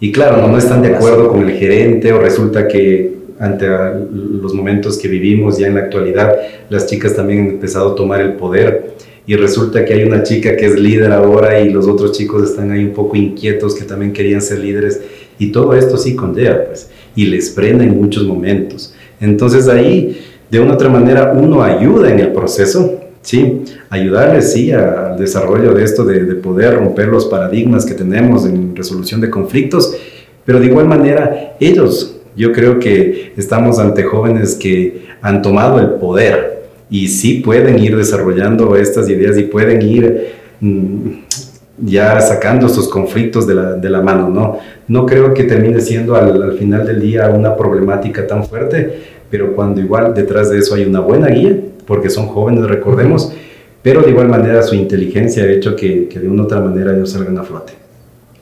Y 0.01 0.13
claro, 0.13 0.37
no, 0.37 0.49
no 0.49 0.59
están 0.59 0.83
de 0.83 0.95
acuerdo 0.95 1.29
con 1.29 1.49
el 1.49 1.57
gerente 1.57 2.13
o 2.13 2.19
resulta 2.19 2.69
que 2.69 3.15
ante 3.39 3.67
los 3.67 4.55
momentos 4.55 4.99
que 4.99 5.09
vivimos 5.09 5.59
ya 5.59 5.67
en 5.67 5.75
la 5.75 5.81
actualidad, 5.81 6.35
las 6.69 6.87
chicas 6.87 7.15
también 7.17 7.41
han 7.41 7.47
empezado 7.51 7.93
a 7.93 7.95
tomar 7.95 8.21
el 8.21 8.35
poder 8.35 8.95
y 9.27 9.37
resulta 9.37 9.85
que 9.85 9.95
hay 9.95 10.05
una 10.05 10.23
chica 10.23 10.55
que 10.57 10.67
es 10.67 10.79
líder 10.79 11.11
ahora 11.13 11.61
y 11.61 11.71
los 11.71 11.89
otros 11.89 12.13
chicos 12.13 12.51
están 12.51 12.71
ahí 12.71 12.85
un 12.85 12.93
poco 12.93 13.17
inquietos 13.17 13.75
que 13.75 13.85
también 13.85 14.13
querían 14.13 14.43
ser 14.43 14.59
líderes 14.59 15.01
y 15.39 15.53
todo 15.53 15.75
esto 15.75 15.97
sí 15.97 16.15
condea 16.15 16.67
pues 16.67 16.91
y 17.17 17.27
les 17.27 17.51
prende 17.51 17.85
en 17.85 18.01
muchos 18.01 18.25
momentos. 18.25 18.95
Entonces 19.21 19.69
ahí 19.69 20.21
de 20.51 20.61
una 20.61 20.73
u 20.73 20.75
otra 20.75 20.89
manera 20.89 21.33
uno 21.33 21.63
ayuda 21.63 22.11
en 22.11 22.21
el 22.21 22.33
proceso, 22.33 23.01
¿sí? 23.23 23.63
Ayudarles, 23.91 24.53
sí, 24.53 24.73
al 24.73 25.17
desarrollo 25.19 25.73
de 25.75 25.85
esto, 25.85 26.05
de, 26.05 26.25
de 26.25 26.35
poder 26.35 26.77
romper 26.77 27.09
los 27.09 27.27
paradigmas 27.27 27.85
que 27.85 27.95
tenemos 27.95 28.47
en 28.47 28.75
resolución 28.77 29.21
de 29.21 29.31
conflictos, 29.31 29.95
pero 30.45 30.61
de 30.61 30.67
igual 30.67 30.87
manera 30.87 31.57
ellos, 31.61 32.17
yo 32.37 32.53
creo 32.53 32.79
que 32.79 33.33
estamos 33.37 33.79
ante 33.79 34.03
jóvenes 34.03 34.55
que 34.55 35.07
han 35.23 35.41
tomado 35.41 35.79
el 35.81 35.91
poder, 35.93 36.55
y 36.91 37.09
sí 37.09 37.43
pueden 37.45 37.79
ir 37.79 37.97
desarrollando 37.97 38.77
estas 38.77 39.09
ideas 39.09 39.39
y 39.39 39.45
pueden 39.45 39.83
ir 39.83 40.33
mm, 40.61 41.09
ya 41.79 42.21
sacando 42.21 42.67
estos 42.67 42.89
conflictos 42.89 43.47
de 43.47 43.55
la, 43.55 43.73
de 43.73 43.91
la, 43.91 44.01
mano, 44.01 44.29
¿no? 44.29 44.59
No 44.87 45.07
creo 45.07 45.35
que 45.35 45.45
termine 45.45 45.81
siendo 45.81 46.15
al, 46.15 46.43
al, 46.43 46.53
final 46.59 46.87
del 46.87 47.01
día 47.01 47.29
una 47.29 47.57
problemática 47.57 48.27
tan 48.27 48.45
fuerte, 48.45 49.03
pero 49.31 49.55
cuando 49.55 49.81
igual 49.81 50.15
detrás 50.15 50.51
de 50.51 50.59
eso 50.59 50.75
hay 50.75 50.85
una 50.85 51.01
buena 51.01 51.29
guía, 51.29 51.57
porque 51.87 52.11
son 52.11 52.29
jóvenes, 52.29 52.65
recordemos, 52.67 53.33
pero 53.83 54.03
de 54.03 54.11
igual 54.11 54.29
manera 54.29 54.63
su 54.63 54.75
inteligencia 54.75 55.45
ha 55.45 55.49
hecho 55.51 55.75
que, 55.75 56.09
que 56.09 56.21
de 56.21 56.29
una 56.29 56.43
u 56.43 56.45
otra 56.47 56.61
manera 56.61 56.95
ellos 56.95 57.11
salgan 57.11 57.37
a 57.39 57.43
flote. 57.43 57.73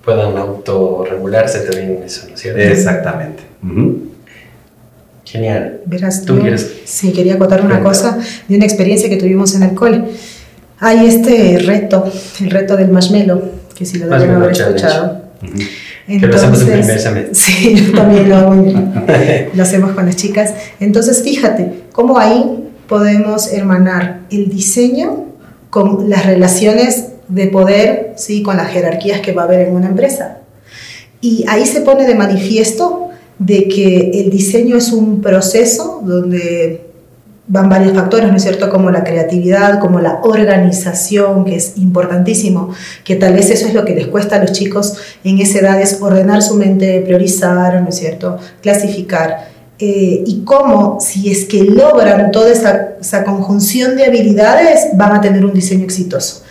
puedan 0.04 0.36
autorregularse 0.36 1.60
también 1.60 1.96
en 1.96 2.02
eso, 2.02 2.26
¿no 2.28 2.34
es 2.34 2.40
cierto? 2.40 2.60
Exactamente. 2.60 3.42
Genial. 5.24 5.80
Verás, 5.86 6.24
¿Tú 6.26 6.38
quieres? 6.38 6.82
Sí, 6.84 7.12
quería 7.12 7.38
contar 7.38 7.64
una 7.64 7.82
cosa 7.82 8.18
de 8.48 8.56
una 8.56 8.66
experiencia 8.66 9.08
que 9.08 9.16
tuvimos 9.16 9.54
en 9.54 9.62
el 9.62 9.74
cole. 9.74 10.04
Hay 10.84 11.06
este 11.06 11.60
reto, 11.64 12.10
el 12.40 12.50
reto 12.50 12.76
del 12.76 12.90
marshmallow, 12.90 13.40
que 13.72 13.86
si 13.86 13.98
lo 13.98 14.08
deben 14.08 14.30
haber 14.30 14.50
escuchado. 14.50 15.22
que 16.08 16.26
lo 16.26 16.34
hacemos 16.34 16.60
en. 16.62 17.34
Sí, 17.36 17.76
yo 17.76 17.92
también 17.94 18.28
lo 18.28 18.36
hago. 18.36 18.54
lo 19.54 19.62
hacemos 19.62 19.92
con 19.92 20.06
las 20.06 20.16
chicas. 20.16 20.52
Entonces, 20.80 21.22
fíjate 21.22 21.84
cómo 21.92 22.18
ahí 22.18 22.68
podemos 22.88 23.52
hermanar 23.52 24.22
el 24.32 24.48
diseño 24.48 25.26
con 25.70 26.10
las 26.10 26.26
relaciones 26.26 27.10
de 27.28 27.46
poder, 27.46 28.14
¿sí? 28.16 28.42
con 28.42 28.56
las 28.56 28.68
jerarquías 28.72 29.20
que 29.20 29.30
va 29.30 29.42
a 29.42 29.44
haber 29.44 29.68
en 29.68 29.76
una 29.76 29.86
empresa. 29.86 30.38
Y 31.20 31.44
ahí 31.46 31.64
se 31.64 31.82
pone 31.82 32.08
de 32.08 32.16
manifiesto 32.16 33.10
de 33.38 33.68
que 33.68 34.10
el 34.14 34.30
diseño 34.30 34.76
es 34.76 34.90
un 34.90 35.20
proceso 35.20 36.02
donde 36.04 36.91
van 37.52 37.68
varios 37.68 37.92
factores, 37.92 38.30
¿no 38.30 38.36
es 38.36 38.42
cierto? 38.42 38.70
Como 38.70 38.90
la 38.90 39.04
creatividad, 39.04 39.78
como 39.78 40.00
la 40.00 40.20
organización, 40.22 41.44
que 41.44 41.56
es 41.56 41.76
importantísimo, 41.76 42.74
que 43.04 43.16
tal 43.16 43.34
vez 43.34 43.50
eso 43.50 43.66
es 43.66 43.74
lo 43.74 43.84
que 43.84 43.94
les 43.94 44.06
cuesta 44.06 44.36
a 44.36 44.38
los 44.40 44.52
chicos 44.52 44.96
en 45.22 45.38
esa 45.38 45.58
edad, 45.58 45.80
es 45.80 46.00
ordenar 46.00 46.42
su 46.42 46.54
mente, 46.54 47.02
priorizar, 47.02 47.80
¿no 47.82 47.90
es 47.90 47.96
cierto? 47.96 48.38
Clasificar. 48.62 49.52
Eh, 49.78 50.24
y 50.26 50.42
cómo, 50.44 50.98
si 51.00 51.30
es 51.30 51.44
que 51.44 51.62
logran 51.64 52.30
toda 52.30 52.50
esa, 52.50 52.94
esa 53.00 53.24
conjunción 53.24 53.96
de 53.96 54.06
habilidades, 54.06 54.88
van 54.94 55.12
a 55.12 55.20
tener 55.20 55.44
un 55.44 55.52
diseño 55.52 55.84
exitoso. 55.84 56.44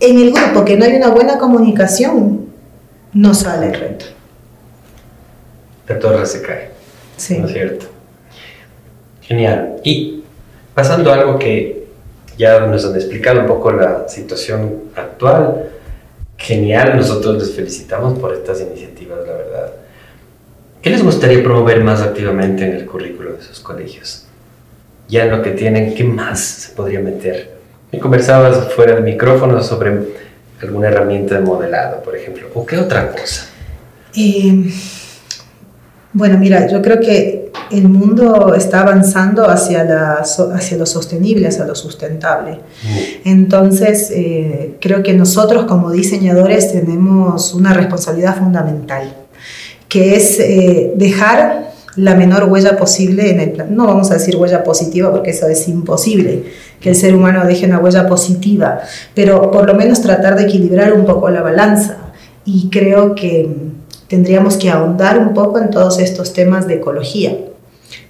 En 0.00 0.18
el 0.18 0.32
grupo 0.32 0.64
que 0.64 0.76
no 0.76 0.84
hay 0.84 0.96
una 0.96 1.08
buena 1.08 1.38
comunicación, 1.38 2.46
no 3.12 3.34
sale 3.34 3.66
el 3.66 3.74
reto 3.74 4.06
la 5.90 5.98
torre 5.98 6.24
se 6.24 6.40
cae. 6.40 6.70
Sí. 7.16 7.38
¿No 7.38 7.46
es 7.46 7.52
cierto? 7.52 7.86
Genial. 9.22 9.76
Y 9.82 10.19
pasando 10.80 11.12
algo 11.12 11.38
que 11.38 11.84
ya 12.38 12.58
nos 12.60 12.86
han 12.86 12.94
explicado 12.94 13.40
un 13.40 13.46
poco 13.46 13.70
la 13.70 14.08
situación 14.08 14.84
actual, 14.96 15.68
genial, 16.38 16.96
nosotros 16.96 17.36
les 17.36 17.54
felicitamos 17.54 18.18
por 18.18 18.32
estas 18.32 18.62
iniciativas, 18.62 19.18
la 19.26 19.34
verdad. 19.34 19.72
¿Qué 20.80 20.88
les 20.88 21.04
gustaría 21.04 21.42
promover 21.42 21.84
más 21.84 22.00
activamente 22.00 22.64
en 22.64 22.76
el 22.76 22.86
currículo 22.86 23.34
de 23.34 23.40
esos 23.40 23.60
colegios? 23.60 24.24
Ya 25.06 25.24
en 25.24 25.32
lo 25.32 25.42
que 25.42 25.50
tienen, 25.50 25.94
¿qué 25.94 26.02
más 26.02 26.40
se 26.40 26.72
podría 26.72 27.00
meter? 27.00 27.50
Me 27.92 27.98
conversabas 27.98 28.72
fuera 28.72 28.94
del 28.94 29.04
micrófono 29.04 29.62
sobre 29.62 29.98
alguna 30.62 30.88
herramienta 30.88 31.34
de 31.34 31.42
modelado, 31.42 32.02
por 32.02 32.16
ejemplo, 32.16 32.48
o 32.54 32.64
qué 32.64 32.78
otra 32.78 33.12
cosa. 33.12 33.48
Eh, 34.16 34.72
bueno, 36.12 36.38
mira, 36.38 36.66
yo 36.66 36.82
creo 36.82 36.98
que 36.98 37.52
el 37.70 37.88
mundo 37.88 38.54
está 38.54 38.80
avanzando 38.80 39.48
hacia, 39.48 39.84
la, 39.84 40.14
hacia 40.14 40.76
lo 40.76 40.86
sostenible, 40.86 41.46
hacia 41.46 41.64
lo 41.64 41.76
sustentable. 41.76 42.54
Mm. 42.54 43.28
Entonces, 43.28 44.10
eh, 44.10 44.76
creo 44.80 45.04
que 45.04 45.12
nosotros 45.14 45.66
como 45.66 45.90
diseñadores 45.92 46.72
tenemos 46.72 47.54
una 47.54 47.72
responsabilidad 47.74 48.36
fundamental, 48.36 49.14
que 49.88 50.16
es 50.16 50.40
eh, 50.40 50.92
dejar 50.96 51.70
la 51.94 52.16
menor 52.16 52.44
huella 52.44 52.76
posible 52.76 53.30
en 53.30 53.40
el 53.40 53.52
plan. 53.52 53.74
No 53.74 53.86
vamos 53.86 54.10
a 54.10 54.14
decir 54.14 54.36
huella 54.36 54.64
positiva 54.64 55.12
porque 55.12 55.30
eso 55.30 55.46
es 55.46 55.68
imposible, 55.68 56.44
que 56.80 56.90
el 56.90 56.96
ser 56.96 57.14
humano 57.14 57.44
deje 57.46 57.66
una 57.66 57.78
huella 57.78 58.08
positiva, 58.08 58.80
pero 59.14 59.50
por 59.52 59.66
lo 59.66 59.74
menos 59.74 60.00
tratar 60.00 60.36
de 60.36 60.44
equilibrar 60.44 60.92
un 60.92 61.04
poco 61.04 61.30
la 61.30 61.42
balanza. 61.42 61.98
Y 62.44 62.68
creo 62.70 63.14
que 63.14 63.69
tendríamos 64.10 64.56
que 64.56 64.68
ahondar 64.68 65.18
un 65.20 65.32
poco 65.32 65.60
en 65.60 65.70
todos 65.70 66.00
estos 66.00 66.32
temas 66.32 66.66
de 66.66 66.74
ecología, 66.74 67.38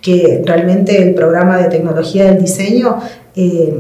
que 0.01 0.43
realmente 0.47 1.03
el 1.03 1.15
programa 1.15 1.59
de 1.59 1.69
tecnología 1.69 2.25
del 2.25 2.43
diseño 2.43 2.99
eh, 3.37 3.79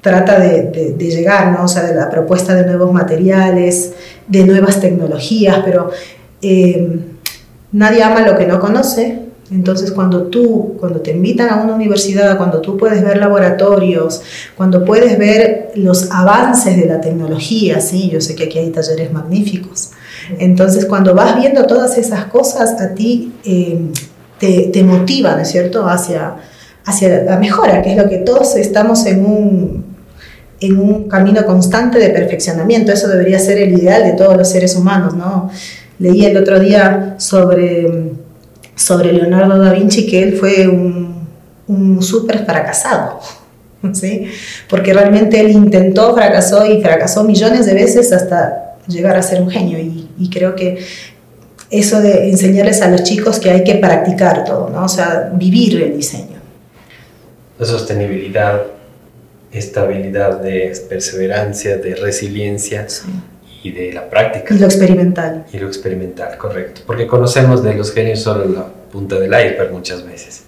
trata 0.00 0.40
de, 0.40 0.96
llegar, 0.98 1.52
¿no? 1.52 1.64
o 1.64 1.68
sea, 1.68 1.82
de 1.84 1.94
la 1.94 2.08
propuesta 2.08 2.54
de 2.54 2.64
nuevos 2.64 2.90
materiales, 2.90 3.92
de 4.26 4.44
nuevas 4.44 4.80
tecnologías, 4.80 5.58
pero 5.62 5.90
eh, 6.40 7.00
nadie 7.72 8.02
ama 8.02 8.26
lo 8.26 8.38
que 8.38 8.46
no 8.46 8.58
conoce. 8.60 9.24
Entonces, 9.50 9.92
cuando 9.92 10.24
tú, 10.24 10.76
cuando 10.80 11.00
te 11.00 11.10
invitan 11.10 11.50
a 11.50 11.62
una 11.62 11.74
universidad, 11.74 12.38
cuando 12.38 12.62
tú 12.62 12.78
puedes 12.78 13.02
ver 13.02 13.18
laboratorios, 13.18 14.22
cuando 14.56 14.86
puedes 14.86 15.18
ver 15.18 15.72
los 15.74 16.10
avances 16.10 16.78
de 16.78 16.86
la 16.86 17.00
tecnología, 17.00 17.80
sí, 17.80 18.08
yo 18.10 18.22
sé 18.22 18.34
que 18.34 18.44
aquí 18.44 18.58
hay 18.58 18.70
talleres 18.70 19.12
magníficos, 19.12 19.92
entonces, 20.38 20.84
cuando 20.86 21.14
vas 21.14 21.36
viendo 21.36 21.64
todas 21.66 21.96
esas 21.96 22.26
cosas, 22.26 22.80
a 22.80 22.94
ti 22.94 23.32
eh, 23.44 23.78
te, 24.38 24.70
te, 24.72 24.82
motiva, 24.82 25.34
¿no 25.34 25.42
es 25.42 25.48
cierto?, 25.48 25.86
hacia, 25.88 26.36
hacia 26.84 27.22
la 27.24 27.38
mejora, 27.38 27.82
que 27.82 27.92
es 27.92 27.96
lo 27.96 28.08
que 28.08 28.18
todos 28.18 28.56
estamos 28.56 29.06
en 29.06 29.24
un, 29.24 29.84
en 30.60 30.78
un 30.78 31.08
camino 31.08 31.44
constante 31.46 31.98
de 31.98 32.10
perfeccionamiento. 32.10 32.92
Eso 32.92 33.08
debería 33.08 33.38
ser 33.38 33.58
el 33.58 33.78
ideal 33.78 34.04
de 34.04 34.12
todos 34.12 34.36
los 34.36 34.48
seres 34.48 34.76
humanos, 34.76 35.14
¿no? 35.14 35.50
Leí 35.98 36.24
el 36.24 36.36
otro 36.36 36.60
día 36.60 37.14
sobre, 37.18 38.12
sobre 38.74 39.12
Leonardo 39.12 39.58
da 39.58 39.72
Vinci 39.72 40.06
que 40.06 40.22
él 40.22 40.36
fue 40.36 40.68
un, 40.68 41.26
un 41.66 42.02
súper 42.02 42.44
fracasado. 42.44 43.20
¿Sí? 43.92 44.26
Porque 44.68 44.92
realmente 44.92 45.40
él 45.40 45.50
intentó, 45.50 46.14
fracasó 46.14 46.66
y 46.66 46.82
fracasó 46.82 47.24
millones 47.24 47.66
de 47.66 47.74
veces 47.74 48.12
hasta 48.12 48.67
llegar 48.88 49.16
a 49.16 49.22
ser 49.22 49.42
un 49.42 49.50
genio. 49.50 49.78
Y, 49.78 50.08
y 50.18 50.30
creo 50.30 50.54
que 50.54 50.78
eso 51.70 52.00
de 52.00 52.30
enseñarles 52.30 52.80
a 52.82 52.88
los 52.88 53.02
chicos 53.02 53.38
que 53.38 53.50
hay 53.50 53.64
que 53.64 53.74
practicar 53.74 54.44
todo, 54.44 54.70
¿no? 54.70 54.84
O 54.84 54.88
sea, 54.88 55.30
vivir 55.34 55.82
el 55.82 55.96
diseño. 55.96 56.38
La 57.58 57.66
sostenibilidad, 57.66 58.62
estabilidad 59.52 60.40
de 60.40 60.72
perseverancia, 60.88 61.76
de 61.76 61.94
resiliencia 61.94 62.86
y 63.62 63.72
de 63.72 63.92
la 63.92 64.08
práctica. 64.08 64.54
Y 64.54 64.58
lo 64.58 64.66
experimental. 64.66 65.44
Y 65.52 65.58
lo 65.58 65.66
experimental, 65.66 66.38
correcto. 66.38 66.82
Porque 66.86 67.06
conocemos 67.06 67.62
de 67.62 67.74
los 67.74 67.92
genios 67.92 68.20
solo 68.20 68.46
la 68.46 68.66
punta 68.90 69.18
del 69.18 69.30
iceberg 69.32 69.72
muchas 69.72 70.06
veces. 70.06 70.44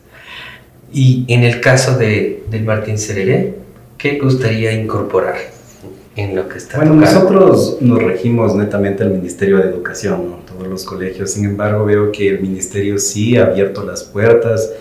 Y 0.92 1.24
en 1.28 1.44
el 1.44 1.60
caso 1.60 1.96
de, 1.96 2.44
del 2.50 2.64
Martín 2.64 2.98
Sereré, 2.98 3.54
¿qué 3.98 4.18
gustaría 4.18 4.72
incorporar? 4.72 5.36
En 6.20 6.36
lo 6.36 6.48
que 6.48 6.58
está 6.58 6.78
Bueno, 6.78 6.94
nosotros 6.94 7.78
nos 7.80 8.02
regimos 8.02 8.54
netamente 8.54 9.02
al 9.02 9.10
Ministerio 9.10 9.58
de 9.58 9.64
Educación, 9.64 10.30
¿no? 10.30 10.36
todos 10.36 10.68
los 10.68 10.84
colegios. 10.84 11.30
Sin 11.30 11.44
embargo, 11.44 11.84
veo 11.84 12.12
que 12.12 12.28
el 12.28 12.40
Ministerio 12.40 12.98
sí 12.98 13.36
ha 13.36 13.46
abierto 13.46 13.84
las 13.84 14.04
puertas, 14.04 14.72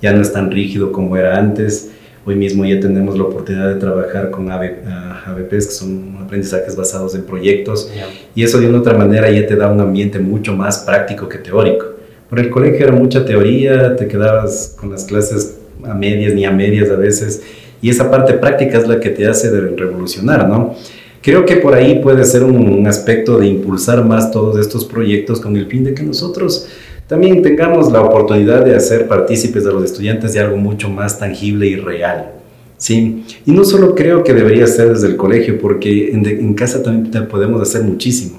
ya 0.00 0.12
no 0.12 0.22
es 0.22 0.32
tan 0.32 0.50
rígido 0.50 0.92
como 0.92 1.16
era 1.16 1.38
antes. 1.38 1.90
Hoy 2.24 2.34
mismo 2.34 2.64
ya 2.64 2.80
tenemos 2.80 3.16
la 3.16 3.24
oportunidad 3.24 3.68
de 3.68 3.76
trabajar 3.76 4.30
con 4.30 4.50
ABPs, 4.50 5.66
que 5.66 5.72
son 5.72 6.18
aprendizajes 6.20 6.74
basados 6.74 7.14
en 7.14 7.22
proyectos, 7.22 7.92
y 8.34 8.42
eso 8.42 8.58
de 8.58 8.68
una 8.68 8.78
otra 8.78 8.98
manera 8.98 9.30
ya 9.30 9.46
te 9.46 9.54
da 9.54 9.70
un 9.70 9.80
ambiente 9.80 10.18
mucho 10.18 10.52
más 10.52 10.78
práctico 10.78 11.28
que 11.28 11.38
teórico. 11.38 11.86
Por 12.28 12.40
el 12.40 12.50
colegio 12.50 12.86
era 12.86 12.96
mucha 12.96 13.24
teoría, 13.24 13.94
te 13.94 14.08
quedabas 14.08 14.74
con 14.76 14.90
las 14.90 15.04
clases 15.04 15.56
a 15.84 15.94
medias 15.94 16.34
ni 16.34 16.44
a 16.44 16.50
medias 16.50 16.90
a 16.90 16.96
veces, 16.96 17.42
y 17.82 17.90
esa 17.90 18.10
parte 18.10 18.34
práctica 18.34 18.78
es 18.78 18.88
la 18.88 19.00
que 19.00 19.10
te 19.10 19.26
hace 19.26 19.50
revolucionar, 19.50 20.48
¿no? 20.48 20.74
Creo 21.22 21.44
que 21.44 21.56
por 21.56 21.74
ahí 21.74 21.98
puede 21.98 22.24
ser 22.24 22.44
un, 22.44 22.86
aspecto 22.86 23.38
de 23.38 23.48
impulsar 23.48 24.04
más 24.04 24.30
todos 24.30 24.58
estos 24.58 24.84
proyectos 24.84 25.40
con 25.40 25.56
el 25.56 25.66
fin 25.66 25.82
de 25.82 25.92
que 25.92 26.04
nosotros 26.04 26.68
también 27.08 27.42
tengamos 27.42 27.90
la 27.90 28.00
oportunidad 28.00 28.64
de 28.64 28.76
hacer 28.76 29.08
partícipes 29.08 29.64
de 29.64 29.72
los 29.72 29.84
estudiantes 29.84 30.34
de 30.34 30.40
algo 30.40 30.56
mucho 30.56 30.88
más 30.88 31.18
tangible 31.18 31.66
y 31.66 31.76
real. 31.76 32.32
Sí, 32.76 33.24
y 33.44 33.50
no 33.50 33.64
solo 33.64 33.94
creo 33.94 34.22
que 34.22 34.34
debería 34.34 34.66
ser 34.66 34.92
desde 34.92 35.08
el 35.08 35.16
colegio, 35.16 35.58
porque 35.58 36.10
en, 36.10 36.24
en 36.26 36.54
casa 36.54 36.82
también 36.82 37.26
podemos 37.26 37.60
hacer 37.60 37.82
muchísimo. 37.82 38.38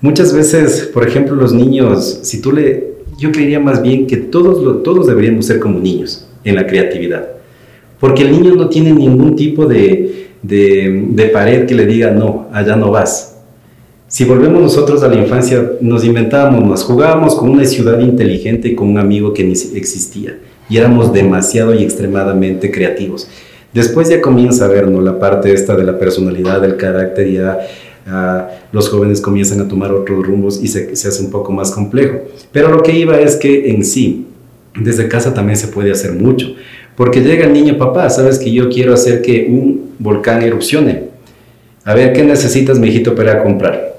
Muchas 0.00 0.34
veces, 0.34 0.90
por 0.92 1.06
ejemplo, 1.06 1.36
los 1.36 1.52
niños, 1.52 2.20
si 2.22 2.40
tú 2.40 2.52
le, 2.52 2.96
yo 3.18 3.30
creería 3.32 3.60
más 3.60 3.82
bien 3.82 4.06
que 4.06 4.16
todos, 4.16 4.82
todos 4.82 5.06
deberíamos 5.06 5.46
ser 5.46 5.60
como 5.60 5.78
niños 5.78 6.26
en 6.44 6.56
la 6.56 6.66
creatividad. 6.66 7.35
Porque 7.98 8.22
el 8.22 8.32
niño 8.32 8.54
no 8.54 8.68
tiene 8.68 8.92
ningún 8.92 9.36
tipo 9.36 9.66
de, 9.66 10.28
de, 10.42 11.30
pared 11.32 11.66
que 11.66 11.74
le 11.74 11.86
diga, 11.86 12.10
no, 12.10 12.48
allá 12.52 12.76
no 12.76 12.90
vas. 12.90 13.36
Si 14.08 14.24
volvemos 14.24 14.62
nosotros 14.62 15.02
a 15.02 15.08
la 15.08 15.16
infancia, 15.16 15.72
nos 15.80 16.04
inventábamos, 16.04 16.64
nos 16.64 16.84
jugábamos 16.84 17.34
con 17.34 17.50
una 17.50 17.64
ciudad 17.64 17.98
inteligente 17.98 18.76
con 18.76 18.88
un 18.88 18.98
amigo 18.98 19.32
que 19.32 19.44
ni 19.44 19.52
existía. 19.52 20.38
Y 20.68 20.76
éramos 20.76 21.12
demasiado 21.12 21.74
y 21.74 21.82
extremadamente 21.82 22.70
creativos. 22.70 23.28
Después 23.72 24.08
ya 24.08 24.20
comienza 24.20 24.66
a 24.66 24.68
vernos 24.68 25.02
la 25.02 25.18
parte 25.18 25.52
esta 25.52 25.76
de 25.76 25.84
la 25.84 25.98
personalidad, 25.98 26.60
del 26.60 26.76
carácter, 26.76 27.30
ya 27.30 27.58
ah, 28.06 28.48
los 28.72 28.88
jóvenes 28.88 29.20
comienzan 29.20 29.60
a 29.60 29.68
tomar 29.68 29.92
otros 29.92 30.26
rumbos 30.26 30.62
y 30.62 30.68
se, 30.68 30.94
se 30.96 31.08
hace 31.08 31.24
un 31.24 31.30
poco 31.30 31.52
más 31.52 31.72
complejo. 31.72 32.20
Pero 32.52 32.70
lo 32.70 32.82
que 32.82 32.96
iba 32.96 33.18
es 33.18 33.36
que 33.36 33.70
en 33.70 33.84
sí, 33.84 34.26
desde 34.74 35.08
casa 35.08 35.34
también 35.34 35.56
se 35.56 35.68
puede 35.68 35.90
hacer 35.90 36.12
mucho. 36.12 36.54
Porque 36.96 37.20
llega 37.20 37.44
el 37.44 37.52
niño, 37.52 37.78
papá, 37.78 38.08
sabes 38.10 38.38
que 38.38 38.50
yo 38.52 38.68
quiero 38.68 38.94
hacer 38.94 39.22
que 39.22 39.46
un 39.48 39.92
volcán 39.98 40.42
erupcione. 40.42 41.04
A 41.84 41.94
ver, 41.94 42.12
¿qué 42.12 42.24
necesitas, 42.24 42.78
mijito, 42.78 43.14
para 43.14 43.42
comprar? 43.42 43.96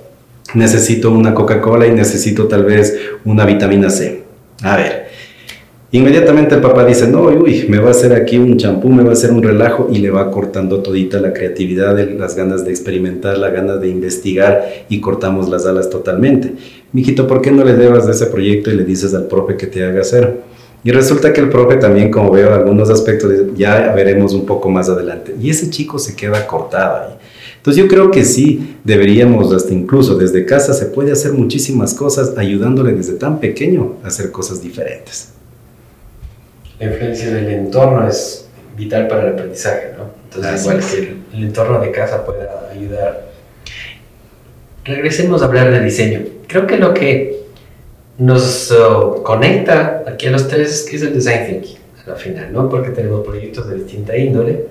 necesito 0.54 1.12
una 1.12 1.34
Coca-Cola 1.34 1.88
y 1.88 1.92
necesito 1.92 2.48
tal 2.48 2.64
vez 2.64 2.98
una 3.26 3.46
vitamina 3.46 3.90
C. 3.90 4.24
A 4.64 4.78
ver, 4.78 5.08
Inmediatamente 5.90 6.54
el 6.54 6.60
papá 6.60 6.84
dice, 6.84 7.08
no, 7.08 7.22
uy, 7.22 7.66
me 7.70 7.80
va 7.80 7.88
a 7.88 7.92
hacer 7.92 8.12
aquí 8.12 8.38
un 8.38 8.58
champú, 8.58 8.90
me 8.90 9.04
va 9.04 9.12
a 9.12 9.14
hacer 9.14 9.32
un 9.32 9.42
relajo 9.42 9.88
y 9.90 10.00
le 10.00 10.12
va 10.12 10.30
cortando 10.32 10.82
todita 10.82 11.18
la 11.22 11.32
creatividad, 11.32 11.98
las 11.98 12.36
ganas 12.36 12.66
de 12.66 12.72
experimentar, 12.72 13.38
las 13.38 13.54
ganas 13.54 13.80
de 13.80 13.88
investigar 13.88 14.66
y 14.90 15.00
cortamos 15.00 15.48
las 15.48 15.66
alas 15.66 15.90
totalmente. 15.90 16.52
Mijito, 16.92 17.26
¿por 17.26 17.42
qué 17.42 17.52
no 17.52 17.64
le 17.64 17.76
debas 17.76 18.06
de 18.06 18.12
ese 18.12 18.26
proyecto 18.26 18.70
y 18.70 18.76
le 18.76 18.84
dices 18.84 19.14
al 19.14 19.28
profe 19.28 19.56
que 19.56 19.68
te 19.68 19.82
haga 19.86 20.02
hacer? 20.02 20.42
Y 20.88 20.92
resulta 20.92 21.34
que 21.34 21.42
el 21.42 21.50
profe 21.50 21.76
también, 21.76 22.10
como 22.10 22.32
veo 22.32 22.54
algunos 22.54 22.90
aspectos, 22.90 23.32
ya 23.56 23.92
veremos 23.94 24.34
un 24.34 24.46
poco 24.46 24.70
más 24.70 24.88
adelante. 24.88 25.36
Y 25.42 25.50
ese 25.50 25.70
chico 25.70 26.00
se 26.00 26.16
queda 26.16 26.48
cortado 26.48 27.04
ahí. 27.04 27.16
Entonces 27.58 27.84
yo 27.84 27.90
creo 27.90 28.10
que 28.10 28.24
sí 28.24 28.78
deberíamos, 28.84 29.52
hasta 29.54 29.74
incluso 29.74 30.16
desde 30.16 30.46
casa, 30.46 30.74
se 30.74 30.86
puede 30.86 31.12
hacer 31.12 31.34
muchísimas 31.34 31.94
cosas 31.94 32.38
ayudándole 32.38 32.94
desde 32.94 33.14
tan 33.14 33.40
pequeño 33.40 33.98
a 34.04 34.08
hacer 34.08 34.32
cosas 34.32 34.62
diferentes 34.62 35.34
la 36.80 36.86
influencia 36.86 37.34
del 37.34 37.50
entorno 37.50 38.08
es 38.08 38.48
vital 38.76 39.08
para 39.08 39.24
el 39.24 39.34
aprendizaje, 39.34 39.94
¿no? 39.98 40.12
Entonces, 40.26 40.62
igual 40.62 40.80
que 40.80 41.38
el, 41.38 41.44
entorno 41.44 41.80
de 41.80 41.92
casa 41.92 42.24
pueda 42.24 42.70
ayudar. 42.72 43.28
Regresemos 44.86 45.42
a 45.42 45.46
hablar 45.46 45.72
de 45.72 45.84
diseño. 45.84 46.22
Creo 46.48 46.68
que 46.68 46.78
lo 46.78 46.94
que 46.94 47.37
nos 48.18 48.72
uh, 48.72 49.22
conecta 49.24 50.04
aquí 50.08 50.28
a 50.28 50.32
los 50.32 50.48
tres 50.48 50.88
es 50.92 51.02
el 51.02 51.14
design 51.14 51.46
thinking, 51.48 51.78
al 52.08 52.16
final, 52.16 52.52
¿no? 52.52 52.70
Porque 52.70 52.90
tenemos 52.90 53.26
proyectos 53.26 53.70
de 53.70 53.76
distinta 53.76 54.18
índole. 54.18 54.66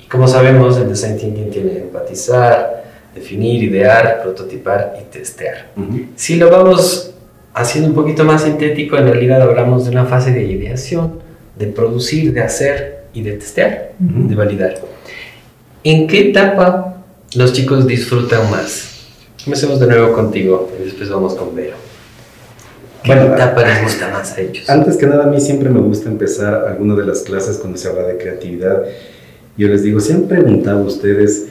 Y 0.00 0.06
como 0.06 0.28
sabemos, 0.28 0.76
el 0.78 0.88
design 0.88 1.18
thinking 1.18 1.50
tiene 1.50 1.78
empatizar, 1.78 2.84
definir, 3.14 3.64
idear, 3.64 4.22
prototipar 4.22 4.96
y 5.00 5.12
testear. 5.12 5.70
Si 6.14 6.36
lo 6.36 6.50
vamos 6.50 7.14
haciendo 7.54 7.90
un 7.90 7.94
poquito 7.94 8.24
más 8.24 8.42
sintético, 8.42 8.96
en 8.96 9.08
realidad 9.08 9.42
hablamos 9.42 9.84
de 9.84 9.90
una 9.90 10.04
fase 10.04 10.32
de 10.32 10.44
ideación, 10.44 11.20
de 11.58 11.66
producir, 11.66 12.32
de 12.32 12.42
hacer 12.42 13.04
y 13.12 13.22
de 13.22 13.32
testear, 13.32 13.92
de 13.98 14.34
validar. 14.34 14.76
¿En 15.82 16.06
qué 16.06 16.30
etapa 16.30 17.02
los 17.34 17.52
chicos 17.52 17.86
disfrutan 17.86 18.48
más? 18.50 19.06
Comencemos 19.42 19.80
de 19.80 19.86
nuevo 19.86 20.12
contigo 20.12 20.70
y 20.78 20.84
después 20.84 21.10
vamos 21.10 21.34
con 21.34 21.54
Vero. 21.56 21.87
¿Qué 23.08 23.14
etapa 23.14 23.64
les 23.66 23.82
gusta 23.82 24.10
más 24.10 24.36
a 24.36 24.40
ellos? 24.42 24.68
Antes 24.68 24.98
que 24.98 25.06
nada, 25.06 25.24
a 25.24 25.26
mí 25.28 25.40
siempre 25.40 25.70
me 25.70 25.80
gusta 25.80 26.10
empezar 26.10 26.66
alguna 26.68 26.94
de 26.94 27.06
las 27.06 27.22
clases 27.22 27.56
cuando 27.56 27.78
se 27.78 27.88
habla 27.88 28.02
de 28.02 28.18
creatividad. 28.18 28.82
Yo 29.56 29.68
les 29.68 29.82
digo, 29.82 29.98
¿se 29.98 30.12
han 30.12 30.24
preguntado 30.24 30.84
ustedes 30.84 31.46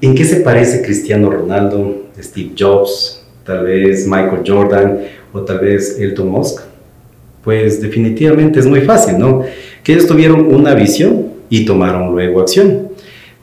en 0.00 0.14
qué 0.14 0.24
se 0.24 0.36
parece 0.40 0.80
Cristiano 0.80 1.30
Ronaldo, 1.30 2.04
Steve 2.18 2.52
Jobs, 2.58 3.22
tal 3.44 3.64
vez 3.64 4.06
Michael 4.06 4.42
Jordan 4.46 5.00
o 5.34 5.42
tal 5.42 5.58
vez 5.58 5.98
Elton 6.00 6.28
Musk? 6.28 6.62
Pues 7.44 7.82
definitivamente 7.82 8.58
es 8.58 8.66
muy 8.66 8.80
fácil, 8.80 9.18
¿no? 9.18 9.44
Que 9.84 9.92
ellos 9.92 10.06
tuvieron 10.06 10.54
una 10.54 10.72
visión 10.74 11.26
y 11.50 11.66
tomaron 11.66 12.10
luego 12.10 12.40
acción. 12.40 12.87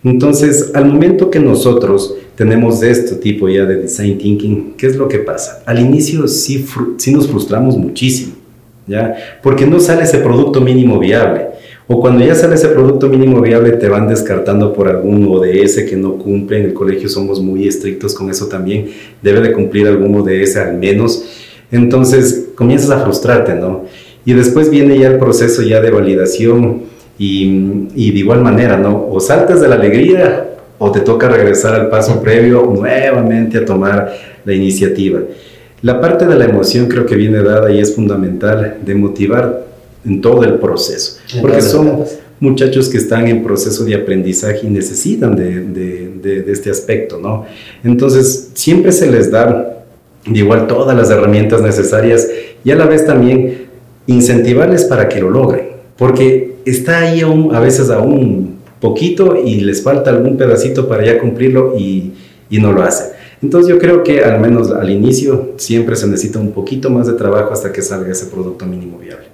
Entonces, 0.06 0.70
al 0.76 0.86
momento 0.86 1.32
que 1.32 1.40
nosotros 1.40 2.16
tenemos 2.36 2.84
este 2.84 3.16
tipo 3.16 3.50
ya 3.50 3.66
de 3.66 3.78
design 3.78 4.20
thinking, 4.20 4.74
¿qué 4.78 4.86
es 4.86 4.98
lo 4.98 5.08
que 5.08 5.18
pasa? 5.18 5.64
Al 5.66 5.80
inicio 5.80 6.28
sí, 6.28 6.64
sí 6.98 7.12
nos 7.12 7.28
frustramos 7.28 7.76
muchísimo, 7.76 8.34
¿ya? 8.86 9.16
Porque 9.42 9.66
no 9.66 9.80
sale 9.80 10.04
ese 10.04 10.20
producto 10.20 10.62
mínimo 10.62 11.00
viable. 11.00 11.48
O 11.88 12.00
cuando 12.00 12.24
ya 12.24 12.36
sale 12.36 12.54
ese 12.54 12.68
producto 12.68 13.10
mínimo 13.10 13.42
viable 13.42 13.72
te 13.72 13.90
van 13.90 14.08
descartando 14.08 14.74
por 14.74 14.88
algún 14.88 15.28
ODS 15.28 15.82
que 15.90 15.96
no 15.96 16.20
cumple. 16.20 16.60
En 16.60 16.66
el 16.66 16.74
colegio 16.76 17.10
somos 17.10 17.42
muy 17.42 17.68
estrictos 17.68 18.14
con 18.14 18.30
eso 18.30 18.48
también. 18.48 18.92
Debe 19.24 19.42
de 19.42 19.54
cumplir 19.54 19.88
algún 19.88 20.14
ODS 20.16 20.58
al 20.58 20.78
menos. 20.78 21.26
Entonces 21.72 22.50
comienzas 22.56 22.92
a 22.92 23.04
frustrarte, 23.04 23.56
¿no? 23.56 23.86
Y 24.24 24.34
después 24.34 24.70
viene 24.70 25.00
ya 25.00 25.08
el 25.08 25.18
proceso 25.18 25.64
ya 25.64 25.82
de 25.82 25.90
validación 25.90 26.95
y, 27.18 27.88
y 27.96 28.12
de 28.12 28.20
igual 28.20 28.42
manera, 28.42 28.78
¿no? 28.78 29.08
O 29.10 29.20
saltas 29.20 29.62
de 29.62 29.68
la 29.68 29.76
alegría 29.76 30.50
o 30.78 30.92
te 30.92 31.00
toca 31.02 31.30
regresar 31.30 31.74
al 31.74 31.90
paso 31.90 32.22
previo 32.22 32.64
nuevamente 32.64 33.60
a 33.60 33.66
tomar 33.66 34.14
la 34.44 34.54
iniciativa. 34.54 35.22
La 35.82 36.02
parte 36.02 36.26
de 36.26 36.36
la 36.36 36.46
emoción 36.46 36.88
creo 36.88 37.06
que 37.06 37.16
viene 37.16 37.42
dada 37.44 37.72
y 37.72 37.80
es 37.80 37.96
fundamental 37.96 38.80
de 38.84 38.96
motivar 38.96 39.66
en 40.06 40.22
todo 40.22 40.44
el 40.44 40.56
proceso, 40.56 41.20
porque 41.42 41.62
son 41.62 42.06
muchachos 42.40 42.90
que 42.90 42.98
están 42.98 43.28
en 43.28 43.44
proceso 43.44 43.84
de 43.86 43.96
aprendizaje 43.96 44.62
y 44.64 44.70
necesitan 44.70 45.36
de, 45.36 45.62
de, 45.62 46.42
de, 46.42 46.52
este 46.52 46.70
aspecto, 46.70 47.20
¿no? 47.20 47.46
Entonces, 47.84 48.52
siempre 48.54 48.92
se 48.92 49.10
les 49.10 49.32
da 49.32 49.84
de 50.26 50.40
igual 50.40 50.68
todas 50.68 50.96
las 50.96 51.10
herramientas 51.10 51.62
necesarias 51.62 52.28
y 52.64 52.72
a 52.72 52.76
la 52.76 52.86
vez 52.86 53.06
también 53.06 53.68
incentivarles 54.08 54.86
para 54.86 55.08
que 55.08 55.20
lo 55.20 55.30
logren, 55.30 55.65
porque 55.98 56.56
está 56.66 57.00
ahí 57.00 57.22
aún, 57.22 57.54
a 57.56 57.60
veces 57.60 57.90
aún 57.90 58.60
poquito 58.80 59.36
y 59.36 59.62
les 59.62 59.82
falta 59.82 60.10
algún 60.10 60.38
pedacito 60.38 60.88
para 60.88 61.06
ya 61.06 61.20
cumplirlo 61.20 61.76
y, 61.78 62.14
y 62.50 62.60
no 62.60 62.72
lo 62.72 62.84
hacen. 62.84 63.16
Entonces 63.42 63.70
yo 63.70 63.80
creo 63.80 64.04
que 64.04 64.24
al 64.24 64.40
menos 64.40 64.72
al 64.72 64.90
inicio 64.90 65.54
siempre 65.58 65.96
se 65.96 66.08
necesita 66.08 66.40
un 66.40 66.52
poquito 66.52 66.90
más 66.90 67.08
de 67.08 67.14
trabajo 67.14 67.54
hasta 67.54 67.72
que 67.72 67.82
salga 67.82 68.12
ese 68.12 68.28
producto 68.28 68.66
mínimo 68.66 68.98
viable. 68.98 69.26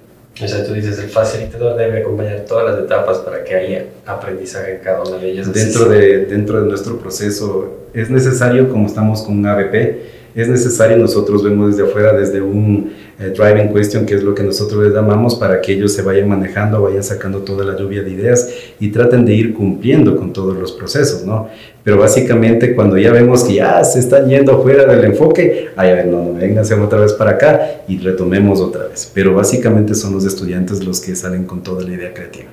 O 0.42 0.48
sea, 0.48 0.64
tú 0.64 0.72
dices, 0.72 0.98
el 0.98 1.08
facilitador 1.08 1.76
debe 1.76 2.00
acompañar 2.00 2.44
todas 2.46 2.64
las 2.64 2.84
etapas 2.84 3.18
para 3.18 3.44
que 3.44 3.54
haya 3.54 3.84
aprendizaje 4.06 4.76
en 4.76 4.78
cada 4.82 5.02
una 5.02 5.18
de 5.18 5.30
ellas. 5.30 5.52
Dentro 5.52 5.88
de, 5.88 6.24
dentro 6.26 6.62
de 6.62 6.68
nuestro 6.68 6.98
proceso 6.98 7.86
es 7.92 8.10
necesario, 8.10 8.68
como 8.68 8.86
estamos 8.86 9.22
con 9.22 9.38
un 9.38 9.46
ABP, 9.46 9.98
es 10.34 10.48
necesario, 10.48 10.96
nosotros 10.96 11.42
vemos 11.42 11.76
desde 11.76 11.88
afuera, 11.88 12.12
desde 12.12 12.40
un 12.40 12.92
eh, 13.18 13.34
driving 13.36 13.72
question, 13.72 14.06
que 14.06 14.14
es 14.14 14.22
lo 14.22 14.34
que 14.34 14.42
nosotros 14.42 14.82
les 14.84 14.94
llamamos, 14.94 15.34
para 15.34 15.60
que 15.60 15.72
ellos 15.72 15.92
se 15.92 16.02
vayan 16.02 16.28
manejando, 16.28 16.80
vayan 16.80 17.02
sacando 17.02 17.40
toda 17.40 17.64
la 17.64 17.76
lluvia 17.76 18.02
de 18.02 18.10
ideas 18.10 18.48
y 18.80 18.88
traten 18.88 19.24
de 19.26 19.34
ir 19.34 19.52
cumpliendo 19.52 20.16
con 20.16 20.32
todos 20.32 20.56
los 20.56 20.72
procesos, 20.72 21.24
¿no? 21.24 21.48
Pero 21.84 21.98
básicamente 21.98 22.74
cuando 22.74 22.96
ya 22.96 23.12
vemos 23.12 23.44
que 23.44 23.54
ya 23.54 23.84
se 23.84 23.98
están 23.98 24.28
yendo 24.28 24.62
fuera 24.62 24.86
del 24.86 25.04
enfoque, 25.04 25.68
ay, 25.76 25.92
ver, 25.92 26.06
no, 26.06 26.24
no, 26.24 26.34
vénganse 26.34 26.74
otra 26.74 27.00
vez 27.00 27.12
para 27.12 27.32
acá 27.32 27.82
y 27.86 27.98
retomemos 27.98 28.60
otra 28.60 28.86
vez. 28.86 29.10
Pero 29.12 29.34
básicamente 29.34 29.94
son 29.94 30.14
los 30.14 30.24
estudiantes 30.24 30.82
los 30.84 31.00
que 31.00 31.14
salen 31.14 31.44
con 31.44 31.62
toda 31.62 31.82
la 31.82 31.92
idea 31.92 32.14
creativa. 32.14 32.48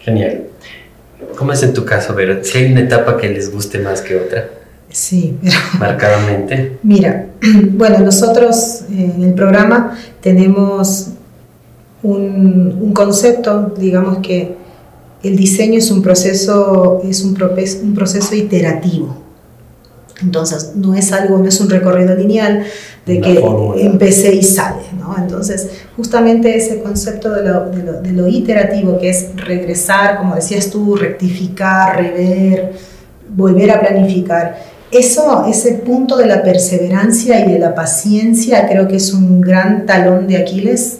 Genial. 0.00 0.42
¿Cómo 1.36 1.52
es 1.52 1.62
en 1.62 1.72
tu 1.72 1.84
caso, 1.84 2.14
Vero? 2.14 2.42
Si 2.42 2.58
hay 2.58 2.72
una 2.72 2.80
etapa 2.80 3.16
que 3.16 3.28
les 3.28 3.52
guste 3.52 3.78
más 3.78 4.00
que 4.02 4.16
otra. 4.16 4.59
Sí, 4.90 5.38
pero... 5.42 5.56
Marcadamente. 5.78 6.78
Mira, 6.82 7.26
bueno, 7.72 8.00
nosotros 8.00 8.82
eh, 8.90 9.12
en 9.16 9.22
el 9.22 9.34
programa 9.34 9.96
tenemos 10.20 11.08
un, 12.02 12.78
un, 12.80 12.92
concepto, 12.92 13.74
digamos 13.76 14.18
que 14.18 14.56
el 15.22 15.36
diseño 15.36 15.78
es 15.78 15.90
un 15.90 16.02
proceso, 16.02 17.00
es 17.04 17.22
un, 17.22 17.36
un 17.82 17.94
proceso 17.94 18.34
iterativo. 18.34 19.16
Entonces, 20.22 20.72
no 20.74 20.94
es 20.94 21.12
algo, 21.12 21.38
no 21.38 21.46
es 21.46 21.60
un 21.60 21.70
recorrido 21.70 22.14
lineal 22.14 22.64
de 23.06 23.20
que 23.20 23.42
empecé 23.78 24.34
y 24.34 24.42
sale, 24.42 24.82
¿no? 24.98 25.16
Entonces, 25.16 25.68
justamente 25.96 26.54
ese 26.56 26.82
concepto 26.82 27.30
de 27.30 27.48
lo, 27.48 27.70
de, 27.70 27.82
lo, 27.82 28.02
de 28.02 28.12
lo, 28.12 28.28
iterativo, 28.28 28.98
que 28.98 29.08
es 29.08 29.28
regresar, 29.36 30.18
como 30.18 30.34
decías 30.34 30.68
tú, 30.68 30.94
rectificar, 30.94 31.96
rever, 31.96 32.72
volver 33.34 33.70
a 33.70 33.80
planificar, 33.80 34.58
eso, 34.90 35.46
ese 35.48 35.74
punto 35.74 36.16
de 36.16 36.26
la 36.26 36.42
perseverancia 36.42 37.40
y 37.40 37.52
de 37.52 37.58
la 37.58 37.74
paciencia 37.74 38.66
creo 38.68 38.88
que 38.88 38.96
es 38.96 39.12
un 39.12 39.40
gran 39.40 39.86
talón 39.86 40.26
de 40.26 40.36
Aquiles. 40.36 40.98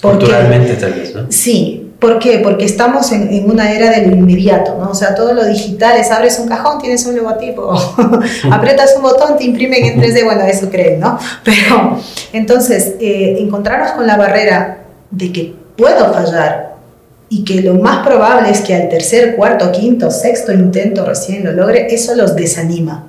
Culturalmente 0.00 0.74
tal 0.74 0.92
vez, 0.94 1.14
¿no? 1.14 1.26
Sí, 1.30 1.92
¿por 1.98 2.18
qué? 2.18 2.40
Porque 2.42 2.64
estamos 2.64 3.12
en, 3.12 3.32
en, 3.32 3.50
una 3.50 3.72
era 3.72 3.90
del 3.90 4.12
inmediato, 4.12 4.76
¿no? 4.78 4.90
O 4.90 4.94
sea, 4.94 5.14
todo 5.14 5.32
lo 5.32 5.44
digital 5.44 5.98
es, 5.98 6.10
abres 6.10 6.38
un 6.38 6.48
cajón, 6.48 6.78
tienes 6.78 7.04
un 7.06 7.16
logotipo, 7.16 7.72
apretas 8.50 8.94
un 8.96 9.02
botón, 9.02 9.36
te 9.36 9.44
imprimen 9.44 9.84
en 9.84 10.00
3D, 10.00 10.24
bueno, 10.24 10.42
eso 10.42 10.68
creen, 10.70 11.00
¿no? 11.00 11.18
Pero 11.44 11.98
entonces, 12.32 12.94
eh, 13.00 13.36
encontrarnos 13.40 13.92
con 13.92 14.06
la 14.06 14.16
barrera 14.16 14.84
de 15.10 15.32
que 15.32 15.54
puedo 15.76 16.12
fallar, 16.12 16.73
y 17.34 17.42
que 17.42 17.62
lo 17.62 17.74
más 17.74 18.06
probable 18.06 18.48
es 18.48 18.60
que 18.60 18.76
al 18.76 18.88
tercer, 18.88 19.34
cuarto, 19.34 19.72
quinto, 19.72 20.08
sexto 20.08 20.52
intento 20.52 21.04
recién 21.04 21.42
lo 21.42 21.50
logre, 21.50 21.92
eso 21.92 22.14
los 22.14 22.36
desanima. 22.36 23.06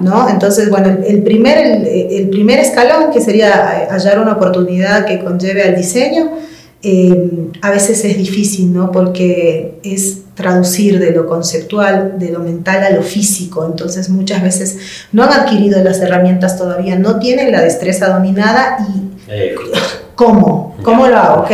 ¿no? 0.00 0.26
Entonces, 0.28 0.70
bueno, 0.70 0.98
el 1.06 1.22
primer, 1.22 1.58
el, 1.86 2.30
primer 2.30 2.60
escalón, 2.60 3.12
que 3.12 3.20
sería 3.20 3.88
hallar 3.90 4.20
una 4.20 4.32
oportunidad 4.32 5.04
que 5.04 5.22
conlleve 5.22 5.64
al 5.64 5.76
diseño, 5.76 6.30
eh, 6.82 7.50
a 7.60 7.70
veces 7.70 8.02
es 8.06 8.16
difícil, 8.16 8.72
¿no? 8.72 8.90
Porque 8.90 9.78
es 9.84 10.34
traducir 10.34 10.98
de 10.98 11.10
lo 11.10 11.26
conceptual, 11.26 12.18
de 12.18 12.30
lo 12.30 12.38
mental 12.38 12.82
a 12.84 12.90
lo 12.90 13.02
físico. 13.02 13.66
Entonces, 13.66 14.08
muchas 14.08 14.42
veces 14.42 14.78
no 15.12 15.24
han 15.24 15.32
adquirido 15.32 15.82
las 15.84 16.00
herramientas 16.00 16.56
todavía, 16.56 16.96
no 16.96 17.18
tienen 17.18 17.52
la 17.52 17.60
destreza 17.60 18.08
dominada 18.08 18.78
y... 18.80 19.30
Eh, 19.30 19.54
¿Cómo? 20.14 20.76
¿Cómo 20.82 21.06
lo 21.06 21.16
hago? 21.16 21.42
Ok. 21.42 21.50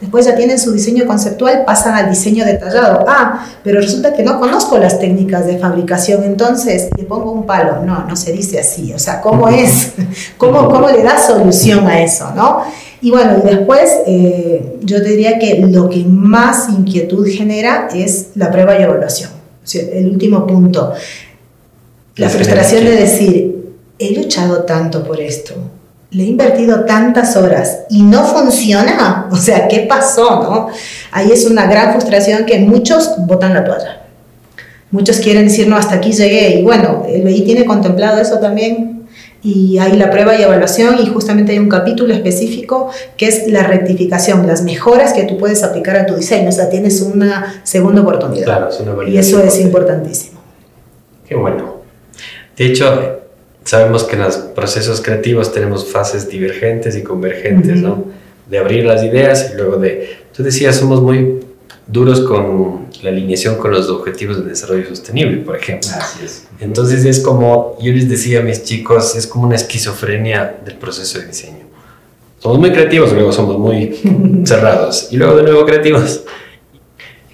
Después 0.00 0.24
ya 0.24 0.34
tienen 0.34 0.58
su 0.58 0.72
diseño 0.72 1.06
conceptual, 1.06 1.64
pasan 1.66 1.94
al 1.94 2.08
diseño 2.08 2.44
detallado. 2.44 3.04
Ah, 3.06 3.46
pero 3.62 3.80
resulta 3.80 4.14
que 4.14 4.22
no 4.22 4.40
conozco 4.40 4.78
las 4.78 4.98
técnicas 4.98 5.46
de 5.46 5.58
fabricación, 5.58 6.24
entonces 6.24 6.88
le 6.96 7.04
pongo 7.04 7.32
un 7.32 7.44
palo. 7.44 7.84
No, 7.84 8.06
no 8.06 8.16
se 8.16 8.32
dice 8.32 8.58
así. 8.58 8.94
O 8.94 8.98
sea, 8.98 9.20
¿cómo 9.20 9.48
es? 9.48 9.92
¿Cómo, 10.38 10.70
cómo 10.70 10.88
le 10.88 11.02
da 11.02 11.18
solución 11.18 11.86
a 11.86 12.02
eso? 12.02 12.32
¿no? 12.34 12.62
Y 13.02 13.10
bueno, 13.10 13.38
y 13.42 13.46
después 13.46 13.90
eh, 14.06 14.78
yo 14.82 15.00
diría 15.00 15.38
que 15.38 15.58
lo 15.60 15.88
que 15.88 16.04
más 16.04 16.68
inquietud 16.68 17.26
genera 17.26 17.88
es 17.94 18.28
la 18.34 18.50
prueba 18.50 18.78
y 18.78 18.82
evaluación. 18.82 19.30
el 19.74 20.10
último 20.10 20.46
punto. 20.46 20.92
La 22.16 22.28
frustración 22.28 22.84
de 22.84 22.96
decir, 22.96 23.74
he 23.98 24.14
luchado 24.14 24.64
tanto 24.64 25.04
por 25.04 25.20
esto, 25.20 25.54
le 26.10 26.24
he 26.24 26.26
invertido 26.26 26.84
tantas 26.84 27.36
horas 27.36 27.80
y 27.88 28.02
no 28.02 28.24
funciona. 28.24 29.28
O 29.30 29.36
sea, 29.36 29.68
¿qué 29.68 29.80
pasó? 29.80 30.42
No? 30.42 30.68
Ahí 31.12 31.30
es 31.30 31.46
una 31.46 31.66
gran 31.66 31.92
frustración 31.92 32.44
que 32.46 32.58
muchos 32.58 33.14
botan 33.26 33.54
la 33.54 33.64
toalla. 33.64 34.02
Muchos 34.90 35.18
quieren 35.18 35.44
decir, 35.44 35.68
no, 35.68 35.76
hasta 35.76 35.94
aquí 35.94 36.12
llegué. 36.12 36.58
Y 36.58 36.62
bueno, 36.62 37.04
el 37.08 37.22
BI 37.22 37.42
tiene 37.42 37.64
contemplado 37.64 38.20
eso 38.20 38.38
también. 38.38 39.06
Y 39.42 39.78
hay 39.78 39.96
la 39.96 40.10
prueba 40.10 40.36
y 40.36 40.42
evaluación 40.42 40.96
y 41.00 41.06
justamente 41.06 41.52
hay 41.52 41.58
un 41.58 41.68
capítulo 41.68 42.12
específico 42.12 42.90
que 43.16 43.26
es 43.26 43.46
la 43.46 43.62
rectificación, 43.62 44.46
las 44.46 44.62
mejoras 44.62 45.14
que 45.14 45.22
tú 45.22 45.38
puedes 45.38 45.62
aplicar 45.62 45.96
a 45.96 46.06
tu 46.06 46.16
diseño. 46.16 46.48
O 46.48 46.52
sea, 46.52 46.68
tienes 46.68 47.00
una 47.00 47.62
segunda 47.62 48.02
oportunidad. 48.02 48.44
Claro, 48.44 48.68
es 48.68 48.80
una 48.80 49.08
Y 49.08 49.16
eso 49.16 49.42
es 49.42 49.60
importantísimo. 49.60 50.40
Qué 51.26 51.36
bueno. 51.36 51.76
De 52.56 52.66
hecho, 52.66 53.19
sabemos 53.64 54.04
que 54.04 54.16
en 54.16 54.22
los 54.22 54.36
procesos 54.36 55.00
creativos 55.00 55.52
tenemos 55.52 55.86
fases 55.86 56.28
divergentes 56.28 56.96
y 56.96 57.02
convergentes, 57.02 57.76
¿no? 57.76 58.04
De 58.48 58.58
abrir 58.58 58.84
las 58.84 59.02
ideas 59.04 59.50
y 59.52 59.56
luego 59.56 59.76
de... 59.76 60.18
Tú 60.34 60.42
decías, 60.42 60.76
somos 60.76 61.00
muy 61.00 61.40
duros 61.86 62.20
con 62.20 62.86
la 63.02 63.10
alineación 63.10 63.56
con 63.56 63.72
los 63.72 63.88
objetivos 63.88 64.42
de 64.42 64.50
desarrollo 64.50 64.88
sostenible, 64.88 65.38
por 65.38 65.56
ejemplo. 65.56 65.90
Así 65.96 66.24
es. 66.24 66.46
Entonces 66.60 67.04
es 67.04 67.20
como, 67.20 67.76
yo 67.80 67.92
les 67.92 68.08
decía 68.08 68.40
a 68.40 68.42
mis 68.42 68.62
chicos, 68.62 69.16
es 69.16 69.26
como 69.26 69.46
una 69.46 69.56
esquizofrenia 69.56 70.60
del 70.64 70.76
proceso 70.76 71.18
de 71.18 71.26
diseño. 71.26 71.70
Somos 72.38 72.58
muy 72.58 72.70
creativos, 72.72 73.12
luego 73.12 73.32
somos 73.32 73.58
muy 73.58 74.00
cerrados 74.44 75.08
y 75.10 75.16
luego 75.16 75.36
de 75.36 75.42
nuevo 75.42 75.66
creativos. 75.66 76.22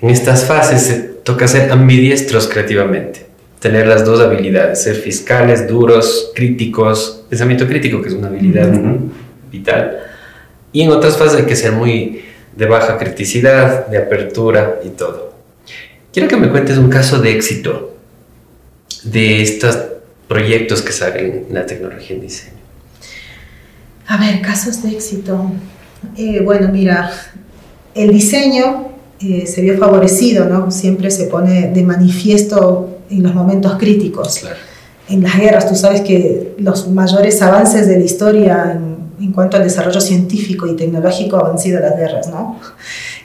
En 0.01 0.11
estas 0.11 0.45
fases 0.45 1.23
toca 1.23 1.49
ser 1.49 1.71
ambidiestros 1.71 2.49
creativamente 2.49 3.26
tener 3.61 3.87
las 3.87 4.05
dos 4.05 4.21
habilidades, 4.21 4.83
ser 4.83 4.97
fiscales, 4.97 5.67
duros, 5.67 6.31
críticos, 6.35 7.25
pensamiento 7.29 7.67
crítico, 7.67 8.03
que 8.03 8.09
es 8.09 8.15
una 8.15 8.29
habilidad 8.29 8.71
vital. 9.51 9.99
Y 10.73 10.83
en 10.83 10.91
otras 10.91 11.17
fases 11.17 11.41
hay 11.41 11.47
que 11.47 11.57
ser 11.57 11.73
muy 11.73 12.23
de 12.55 12.67
baja 12.67 12.99
criticidad, 12.99 13.87
de 13.87 13.99
apertura 13.99 14.81
y 14.85 14.91
todo. 14.91 15.35
Quiero 16.13 16.29
que 16.29 16.37
me 16.37 16.51
cuentes 16.51 16.79
un 16.79 16.89
caso 16.89 17.21
de 17.21 17.33
éxito 17.33 17.95
de 19.05 19.43
estos 19.43 19.79
proyectos 20.29 20.83
que 20.83 20.93
salen 20.93 21.47
en 21.49 21.55
la 21.55 21.67
tecnología 21.67 22.17
en 22.17 22.23
diseño. 22.23 22.57
A 24.07 24.17
ver, 24.19 24.41
casos 24.41 24.83
de 24.83 24.91
éxito. 24.91 25.53
Eh, 26.17 26.41
bueno, 26.41 26.69
mira, 26.73 27.11
el 27.95 28.13
diseño 28.13 28.89
eh, 29.21 29.47
se 29.47 29.63
vio 29.63 29.77
favorecido, 29.79 30.47
¿no? 30.47 30.71
Siempre 30.71 31.11
se 31.11 31.25
pone 31.25 31.71
de 31.73 31.83
manifiesto 31.83 32.96
en 33.11 33.23
los 33.23 33.35
momentos 33.35 33.77
críticos. 33.79 34.43
En 35.09 35.23
las 35.23 35.39
guerras, 35.39 35.69
tú 35.69 35.77
sabes 35.77 36.01
que 36.01 36.55
los 36.59 36.89
mayores 36.89 37.41
avances 37.43 37.87
de 37.87 37.99
la 37.99 38.05
historia 38.05 38.81
en, 39.19 39.33
cuanto 39.33 39.57
al 39.57 39.65
desarrollo 39.65 40.01
científico 40.01 40.67
y 40.67 40.77
tecnológico 40.77 41.45
han 41.45 41.59
sido 41.59 41.81
las 41.81 41.97
guerras, 41.97 42.29
¿no? 42.29 42.59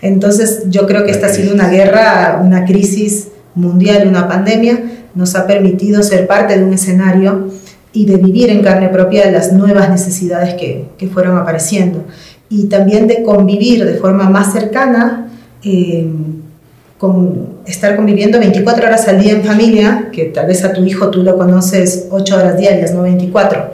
Entonces, 0.01 0.63
yo 0.69 0.87
creo 0.87 1.05
que 1.05 1.11
esta 1.11 1.27
ha 1.27 1.29
sido 1.29 1.53
una 1.53 1.69
guerra, 1.69 2.41
una 2.43 2.65
crisis 2.65 3.27
mundial, 3.55 4.07
una 4.07 4.27
pandemia, 4.27 5.07
nos 5.13 5.35
ha 5.35 5.45
permitido 5.45 6.01
ser 6.01 6.27
parte 6.27 6.57
de 6.57 6.63
un 6.63 6.73
escenario 6.73 7.49
y 7.93 8.05
de 8.05 8.17
vivir 8.17 8.49
en 8.49 8.61
carne 8.61 8.89
propia 8.89 9.29
las 9.29 9.51
nuevas 9.51 9.89
necesidades 9.89 10.53
que, 10.55 10.85
que 10.97 11.07
fueron 11.07 11.37
apareciendo 11.37 12.05
y 12.51 12.65
también 12.65 13.07
de 13.07 13.23
convivir 13.23 13.85
de 13.85 13.95
forma 13.95 14.29
más 14.29 14.51
cercana 14.51 15.31
eh, 15.63 16.05
estar 17.65 17.95
conviviendo 17.95 18.39
24 18.39 18.85
horas 18.85 19.07
al 19.07 19.19
día 19.19 19.33
en 19.33 19.43
familia, 19.43 20.09
que 20.11 20.25
tal 20.25 20.47
vez 20.47 20.63
a 20.63 20.73
tu 20.73 20.83
hijo 20.83 21.09
tú 21.09 21.23
lo 21.23 21.37
conoces 21.37 22.07
8 22.09 22.35
horas 22.35 22.57
diarias, 22.57 22.93
no 22.93 23.01
24, 23.03 23.71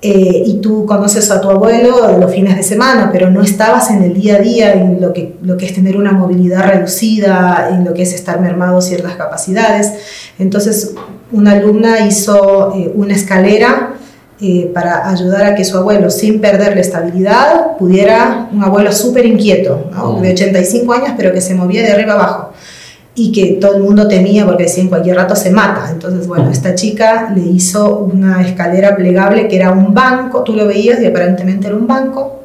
eh, 0.00 0.42
y 0.46 0.60
tú 0.60 0.86
conoces 0.86 1.30
a 1.30 1.40
tu 1.40 1.50
abuelo 1.50 2.16
los 2.18 2.32
fines 2.32 2.56
de 2.56 2.62
semana, 2.62 3.10
pero 3.12 3.30
no 3.30 3.42
estabas 3.42 3.90
en 3.90 4.02
el 4.02 4.14
día 4.14 4.36
a 4.36 4.38
día 4.38 4.72
en 4.72 5.00
lo 5.00 5.12
que, 5.12 5.36
lo 5.42 5.56
que 5.56 5.66
es 5.66 5.74
tener 5.74 5.96
una 5.96 6.12
movilidad 6.12 6.68
reducida, 6.68 7.68
en 7.72 7.84
lo 7.84 7.94
que 7.94 8.02
es 8.02 8.12
estar 8.12 8.40
mermado 8.40 8.80
ciertas 8.80 9.14
capacidades. 9.14 9.92
Entonces, 10.38 10.94
una 11.32 11.52
alumna 11.52 12.06
hizo 12.06 12.74
eh, 12.74 12.92
una 12.94 13.14
escalera 13.14 13.97
eh, 14.40 14.70
para 14.72 15.08
ayudar 15.08 15.46
a 15.46 15.54
que 15.54 15.64
su 15.64 15.76
abuelo, 15.76 16.10
sin 16.10 16.40
perder 16.40 16.74
la 16.74 16.80
estabilidad, 16.80 17.76
pudiera, 17.76 18.48
un 18.52 18.62
abuelo 18.62 18.92
súper 18.92 19.26
inquieto, 19.26 19.90
¿no? 19.92 20.20
de 20.20 20.32
85 20.32 20.92
años, 20.92 21.10
pero 21.16 21.32
que 21.32 21.40
se 21.40 21.54
movía 21.54 21.82
de 21.82 21.92
arriba 21.92 22.14
abajo 22.14 22.52
y 23.18 23.32
que 23.32 23.58
todo 23.60 23.76
el 23.76 23.82
mundo 23.82 24.06
temía 24.06 24.46
porque 24.46 24.64
decía 24.64 24.84
en 24.84 24.88
cualquier 24.88 25.16
rato 25.16 25.34
se 25.34 25.50
mata. 25.50 25.90
Entonces, 25.90 26.28
bueno, 26.28 26.50
esta 26.50 26.74
chica 26.76 27.32
le 27.34 27.42
hizo 27.42 27.98
una 27.98 28.46
escalera 28.46 28.94
plegable 28.94 29.48
que 29.48 29.56
era 29.56 29.72
un 29.72 29.92
banco, 29.92 30.44
tú 30.44 30.54
lo 30.54 30.66
veías 30.66 31.00
y 31.00 31.06
aparentemente 31.06 31.66
era 31.66 31.76
un 31.76 31.88
banco, 31.88 32.44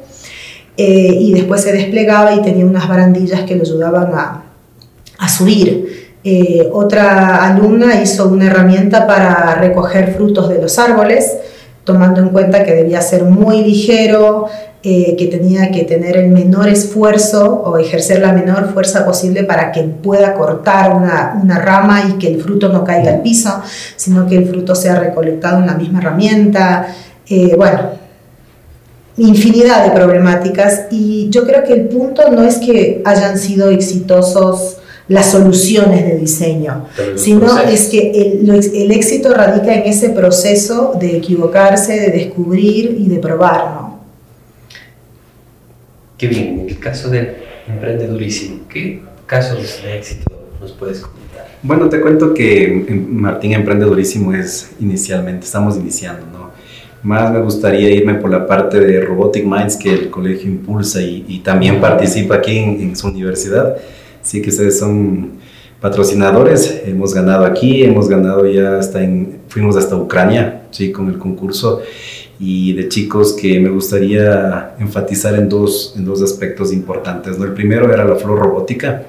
eh, 0.76 1.16
y 1.20 1.32
después 1.32 1.60
se 1.60 1.72
desplegaba 1.72 2.34
y 2.34 2.42
tenía 2.42 2.66
unas 2.66 2.88
barandillas 2.88 3.42
que 3.42 3.54
le 3.54 3.60
ayudaban 3.60 4.12
a, 4.14 4.42
a 5.18 5.28
subir. 5.28 6.12
Eh, 6.24 6.68
otra 6.72 7.46
alumna 7.46 8.02
hizo 8.02 8.28
una 8.28 8.46
herramienta 8.46 9.06
para 9.06 9.54
recoger 9.56 10.14
frutos 10.14 10.48
de 10.48 10.60
los 10.60 10.78
árboles 10.78 11.36
tomando 11.84 12.20
en 12.20 12.30
cuenta 12.30 12.64
que 12.64 12.74
debía 12.74 13.00
ser 13.00 13.24
muy 13.24 13.62
ligero, 13.62 14.46
eh, 14.82 15.16
que 15.16 15.26
tenía 15.26 15.70
que 15.70 15.84
tener 15.84 16.16
el 16.16 16.30
menor 16.30 16.68
esfuerzo 16.68 17.62
o 17.64 17.78
ejercer 17.78 18.20
la 18.20 18.32
menor 18.32 18.72
fuerza 18.72 19.06
posible 19.06 19.44
para 19.44 19.72
que 19.72 19.82
pueda 19.82 20.34
cortar 20.34 20.94
una, 20.94 21.38
una, 21.42 21.58
rama 21.58 22.04
y 22.08 22.18
que 22.18 22.28
el 22.28 22.42
fruto 22.42 22.68
no 22.70 22.84
caiga 22.84 23.12
al 23.12 23.22
piso, 23.22 23.62
sino 23.96 24.26
que 24.26 24.36
el 24.36 24.46
fruto 24.46 24.74
sea 24.74 24.96
recolectado 24.96 25.58
en 25.58 25.66
la 25.66 25.74
misma 25.74 26.00
herramienta. 26.00 26.86
Eh, 27.28 27.54
bueno, 27.56 27.80
infinidad 29.16 29.84
de 29.84 29.90
problemáticas 29.92 30.86
y 30.90 31.28
yo 31.30 31.46
creo 31.46 31.64
que 31.64 31.72
el 31.72 31.88
punto 31.88 32.30
no 32.30 32.42
es 32.42 32.56
que 32.58 33.02
hayan 33.06 33.38
sido 33.38 33.70
exitosos 33.70 34.78
las 35.08 35.30
soluciones 35.30 36.06
de 36.06 36.16
diseño, 36.16 36.86
sino 37.16 37.58
es 37.58 37.88
que 37.88 38.10
el, 38.10 38.50
el, 38.50 38.90
éxito 38.90 39.34
radica 39.34 39.74
en 39.74 39.82
ese 39.82 40.10
proceso 40.10 40.94
de 40.98 41.18
equivocarse, 41.18 42.00
de 42.00 42.10
descubrir 42.10 42.96
y 42.98 43.08
de 43.08 43.18
probar, 43.18 43.74
¿no? 43.74 44.00
Qué 46.16 46.28
bien, 46.28 46.60
en 46.60 46.68
el 46.70 46.78
caso 46.78 47.10
del 47.10 47.34
emprendedurísimo, 47.68 48.60
¿qué 48.68 49.02
casos 49.26 49.82
de 49.82 49.98
éxito 49.98 50.24
nos 50.58 50.72
puedes 50.72 51.00
comentar? 51.00 51.48
Bueno, 51.62 51.88
te 51.88 52.00
cuento 52.00 52.32
que 52.32 53.04
Martín 53.10 53.52
Emprendedurísimo 53.52 54.32
es 54.32 54.70
inicialmente, 54.80 55.44
estamos 55.44 55.76
iniciando, 55.76 56.24
¿no? 56.32 56.50
Más 57.02 57.30
me 57.30 57.40
gustaría 57.40 57.90
irme 57.90 58.14
por 58.14 58.30
la 58.30 58.46
parte 58.46 58.80
de 58.80 59.00
Robotic 59.02 59.44
Minds 59.44 59.76
que 59.76 59.92
el 59.92 60.08
colegio 60.08 60.48
impulsa 60.48 61.02
y, 61.02 61.42
también 61.44 61.78
participa 61.78 62.36
aquí 62.36 62.56
en, 62.56 62.80
en 62.80 62.96
su 62.96 63.08
universidad 63.08 63.76
sí 64.24 64.42
que 64.42 64.50
ustedes 64.50 64.78
son 64.78 65.32
patrocinadores, 65.80 66.82
hemos 66.86 67.14
ganado 67.14 67.44
aquí, 67.44 67.84
hemos 67.84 68.08
ganado 68.08 68.46
ya 68.46 68.78
hasta 68.78 69.04
en, 69.04 69.40
fuimos 69.48 69.76
hasta 69.76 69.96
Ucrania, 69.96 70.62
sí, 70.70 70.90
con 70.90 71.08
el 71.08 71.18
concurso 71.18 71.82
y 72.40 72.72
de 72.72 72.88
chicos 72.88 73.34
que 73.34 73.60
me 73.60 73.68
gustaría 73.68 74.74
enfatizar 74.78 75.34
en 75.34 75.48
dos, 75.48 75.94
en 75.96 76.04
dos 76.04 76.22
aspectos 76.22 76.72
importantes. 76.72 77.38
¿no? 77.38 77.44
El 77.44 77.52
primero 77.52 77.92
era 77.92 78.04
la 78.04 78.16
flor 78.16 78.38
robótica, 78.38 79.04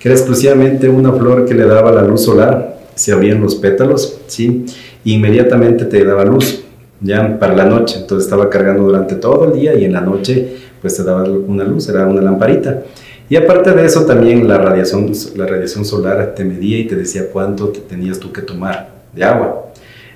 que 0.00 0.08
era 0.08 0.16
exclusivamente 0.16 0.88
una 0.88 1.12
flor 1.12 1.46
que 1.46 1.54
le 1.54 1.66
daba 1.66 1.92
la 1.92 2.02
luz 2.02 2.24
solar, 2.24 2.78
se 2.94 3.12
abrían 3.12 3.40
los 3.40 3.54
pétalos, 3.56 4.20
¿sí? 4.26 4.64
E 5.04 5.10
inmediatamente 5.10 5.84
te 5.84 6.04
daba 6.04 6.24
luz, 6.24 6.62
ya 7.00 7.38
para 7.38 7.54
la 7.54 7.64
noche, 7.64 7.98
entonces 8.00 8.24
estaba 8.26 8.48
cargando 8.48 8.84
durante 8.84 9.16
todo 9.16 9.46
el 9.46 9.60
día 9.60 9.74
y 9.74 9.84
en 9.84 9.92
la 9.92 10.00
noche 10.00 10.56
pues 10.80 10.96
te 10.96 11.02
daba 11.02 11.24
una 11.24 11.64
luz, 11.64 11.88
era 11.88 12.06
una 12.06 12.20
lamparita. 12.20 12.82
Y 13.28 13.36
aparte 13.36 13.72
de 13.72 13.86
eso 13.86 14.04
también 14.04 14.46
la 14.46 14.58
radiación, 14.58 15.10
la 15.36 15.46
radiación 15.46 15.84
solar 15.84 16.34
te 16.34 16.44
medía 16.44 16.78
y 16.78 16.86
te 16.86 16.94
decía 16.94 17.30
cuánto 17.32 17.68
te 17.68 17.80
tenías 17.80 18.18
tú 18.18 18.32
que 18.32 18.42
tomar 18.42 18.90
de 19.14 19.24
agua. 19.24 19.72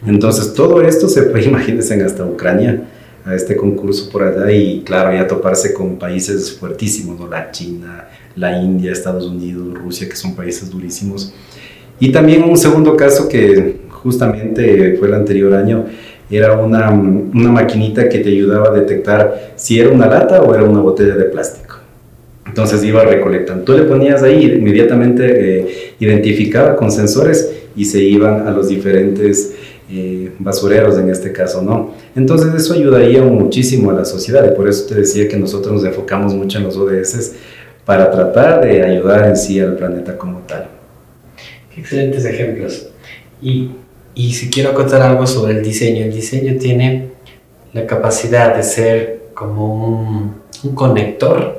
Entonces 0.07 0.53
todo 0.55 0.83
esto 0.83 1.09
se 1.09 1.23
fue, 1.23 1.45
imagínense, 1.45 2.03
hasta 2.03 2.25
Ucrania, 2.25 2.85
a 3.25 3.35
este 3.35 3.57
concurso 3.57 4.11
por 4.11 4.23
allá 4.23 4.51
y 4.51 4.83
claro, 4.83 5.13
ya 5.13 5.27
toparse 5.27 5.75
con 5.75 5.99
países 5.99 6.53
fuertísimos, 6.53 7.19
¿no? 7.19 7.27
la 7.27 7.51
China, 7.51 8.09
la 8.37 8.59
India, 8.59 8.93
Estados 8.93 9.27
Unidos, 9.27 9.75
Rusia, 9.75 10.09
que 10.09 10.17
son 10.17 10.35
países 10.35 10.71
durísimos. 10.71 11.35
Y 12.01 12.13
también 12.13 12.45
un 12.45 12.57
segundo 12.57 12.97
caso 12.97 13.29
que 13.29 13.81
justamente 13.91 14.97
fue 14.99 15.09
el 15.09 15.15
anterior 15.15 15.53
año, 15.55 15.87
era 16.31 16.59
una, 16.59 16.91
una 16.91 17.51
maquinita 17.51 18.09
que 18.09 18.19
te 18.19 18.29
ayudaba 18.29 18.69
a 18.69 18.73
detectar 18.73 19.53
si 19.57 19.81
era 19.81 19.91
una 19.91 20.07
lata 20.07 20.43
o 20.43 20.55
era 20.55 20.63
una 20.63 20.81
botella 20.81 21.17
de 21.17 21.25
plástico. 21.25 21.68
Entonces 22.59 22.83
iba 22.83 23.05
recolectando. 23.05 23.63
Tú 23.63 23.73
le 23.73 23.85
ponías 23.85 24.21
ahí, 24.25 24.45
inmediatamente 24.47 25.61
eh, 25.61 25.95
identificaba 26.01 26.75
con 26.75 26.91
sensores 26.91 27.53
y 27.77 27.85
se 27.85 28.03
iban 28.03 28.49
a 28.49 28.51
los 28.51 28.69
diferentes 28.69 29.55
eh, 29.89 30.33
basureros 30.41 30.99
en 30.99 31.09
este 31.09 31.31
caso, 31.31 31.63
¿no? 31.63 31.95
Entonces 32.17 32.53
eso 32.53 32.75
ayudaría 32.75 33.23
muchísimo 33.23 33.93
a 33.93 33.95
la 33.95 34.05
sociedad 34.05 34.45
y 34.45 34.57
por 34.57 34.69
eso 34.69 34.89
te 34.89 34.97
decía 34.97 35.29
que 35.29 35.37
nosotros 35.37 35.73
nos 35.73 35.85
enfocamos 35.85 36.35
mucho 36.35 36.59
en 36.59 36.65
los 36.65 36.77
ODS 36.77 37.35
para 37.85 38.11
tratar 38.11 38.61
de 38.61 38.83
ayudar 38.83 39.29
en 39.29 39.37
sí 39.37 39.61
al 39.61 39.77
planeta 39.77 40.19
como 40.19 40.41
tal. 40.41 40.67
Excelentes 41.77 42.25
ejemplos. 42.25 42.89
Y, 43.41 43.71
y 44.17 44.33
si 44.33 44.51
quiero 44.51 44.75
contar 44.75 45.01
algo 45.03 45.29
sobre 45.29 45.53
el 45.53 45.63
diseño, 45.63 46.07
el 46.07 46.13
diseño 46.13 46.59
tiene 46.59 47.11
la 47.73 47.87
capacidad 47.87 48.57
de 48.57 48.65
ser 48.65 49.29
como 49.33 49.77
un, 49.77 50.35
un 50.65 50.75
conector 50.75 51.58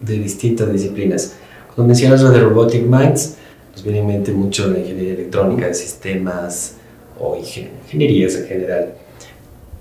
de 0.00 0.14
distintas 0.18 0.72
disciplinas. 0.72 1.34
Cuando 1.74 1.88
mencionas 1.88 2.22
lo 2.22 2.30
de 2.30 2.40
Robotic 2.40 2.82
Minds, 2.82 3.36
nos 3.72 3.84
viene 3.84 4.00
en 4.00 4.06
mente 4.06 4.32
mucho 4.32 4.66
la 4.66 4.78
ingeniería 4.78 5.14
electrónica 5.14 5.66
de 5.66 5.74
sistemas 5.74 6.74
o 7.18 7.36
ingenierías 7.36 8.34
en 8.36 8.46
general. 8.46 8.94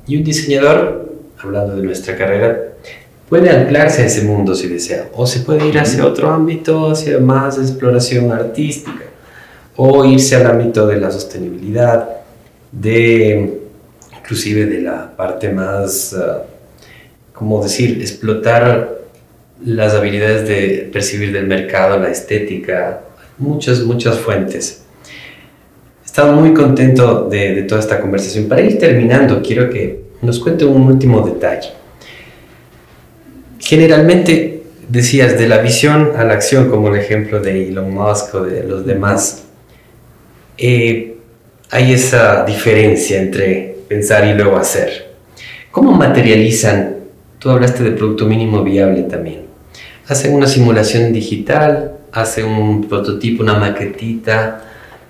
Y 0.05 0.17
un 0.17 0.23
diseñador, 0.23 1.13
hablando 1.39 1.75
de 1.75 1.83
nuestra 1.83 2.17
carrera, 2.17 2.73
puede 3.29 3.49
anclarse 3.49 4.01
a 4.01 4.05
ese 4.05 4.23
mundo 4.23 4.55
si 4.55 4.67
desea, 4.67 5.09
o 5.13 5.25
se 5.25 5.41
puede 5.41 5.67
ir 5.67 5.79
hacia 5.79 6.05
otro 6.05 6.29
ámbito, 6.29 6.91
hacia 6.91 7.19
más 7.19 7.57
exploración 7.57 8.31
artística, 8.31 9.03
o 9.75 10.03
irse 10.05 10.35
al 10.35 10.47
ámbito 10.47 10.87
de 10.87 10.99
la 10.99 11.11
sostenibilidad, 11.11 12.09
de 12.71 13.59
inclusive 14.17 14.65
de 14.65 14.81
la 14.81 15.15
parte 15.15 15.49
más, 15.49 16.13
uh, 16.13 16.41
como 17.33 17.63
decir, 17.63 17.99
explotar 18.01 18.98
las 19.65 19.93
habilidades 19.93 20.47
de 20.47 20.89
percibir 20.91 21.31
del 21.33 21.47
mercado, 21.47 21.99
la 21.99 22.09
estética, 22.09 23.01
muchas, 23.37 23.81
muchas 23.83 24.17
fuentes. 24.17 24.83
He 26.03 26.05
estado 26.05 26.33
muy 26.33 26.53
contento 26.53 27.27
de, 27.29 27.55
de 27.55 27.63
toda 27.63 27.81
esta 27.81 27.99
conversación. 27.99 28.47
Para 28.47 28.61
ir 28.61 28.77
terminando, 28.77 29.41
quiero 29.41 29.69
que 29.69 30.01
nos 30.21 30.39
cuente 30.39 30.65
un 30.65 30.83
último 30.83 31.21
detalle. 31.21 31.69
Generalmente 33.59 34.63
decías 34.87 35.37
de 35.37 35.47
la 35.47 35.59
visión 35.59 36.13
a 36.17 36.23
la 36.23 36.33
acción, 36.33 36.69
como 36.69 36.89
el 36.89 36.99
ejemplo 36.99 37.39
de 37.39 37.69
Elon 37.69 37.93
Musk 37.93 38.35
o 38.35 38.43
de 38.43 38.63
los 38.63 38.85
demás, 38.85 39.45
eh, 40.57 41.15
hay 41.69 41.93
esa 41.93 42.43
diferencia 42.45 43.21
entre 43.21 43.75
pensar 43.87 44.25
y 44.25 44.33
luego 44.33 44.57
hacer. 44.57 45.13
¿Cómo 45.71 45.91
materializan? 45.91 46.97
Tú 47.37 47.49
hablaste 47.51 47.83
de 47.83 47.91
producto 47.91 48.25
mínimo 48.25 48.63
viable 48.63 49.03
también. 49.03 49.48
¿Hacen 50.09 50.33
una 50.33 50.47
simulación 50.47 51.13
digital? 51.13 51.91
¿Hacen 52.11 52.47
un 52.47 52.89
prototipo, 52.89 53.43
una 53.43 53.59
maquetita? 53.59 54.63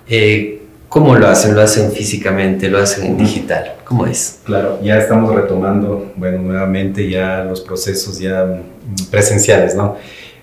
Eh, 0.10 0.60
¿Cómo 0.90 1.16
lo 1.16 1.26
hacen? 1.26 1.56
¿Lo 1.56 1.62
hacen 1.62 1.94
físicamente? 1.94 2.68
¿Lo 2.68 2.80
hacen 2.80 3.06
en 3.06 3.18
digital? 3.18 3.76
¿Cómo 3.86 4.06
es? 4.06 4.40
Claro, 4.44 4.78
ya 4.84 4.98
estamos 4.98 5.34
retomando, 5.34 6.12
bueno, 6.18 6.42
nuevamente 6.42 7.10
ya 7.10 7.46
los 7.46 7.62
procesos 7.62 8.20
ya 8.20 8.62
presenciales, 9.10 9.74
¿no? 9.74 9.96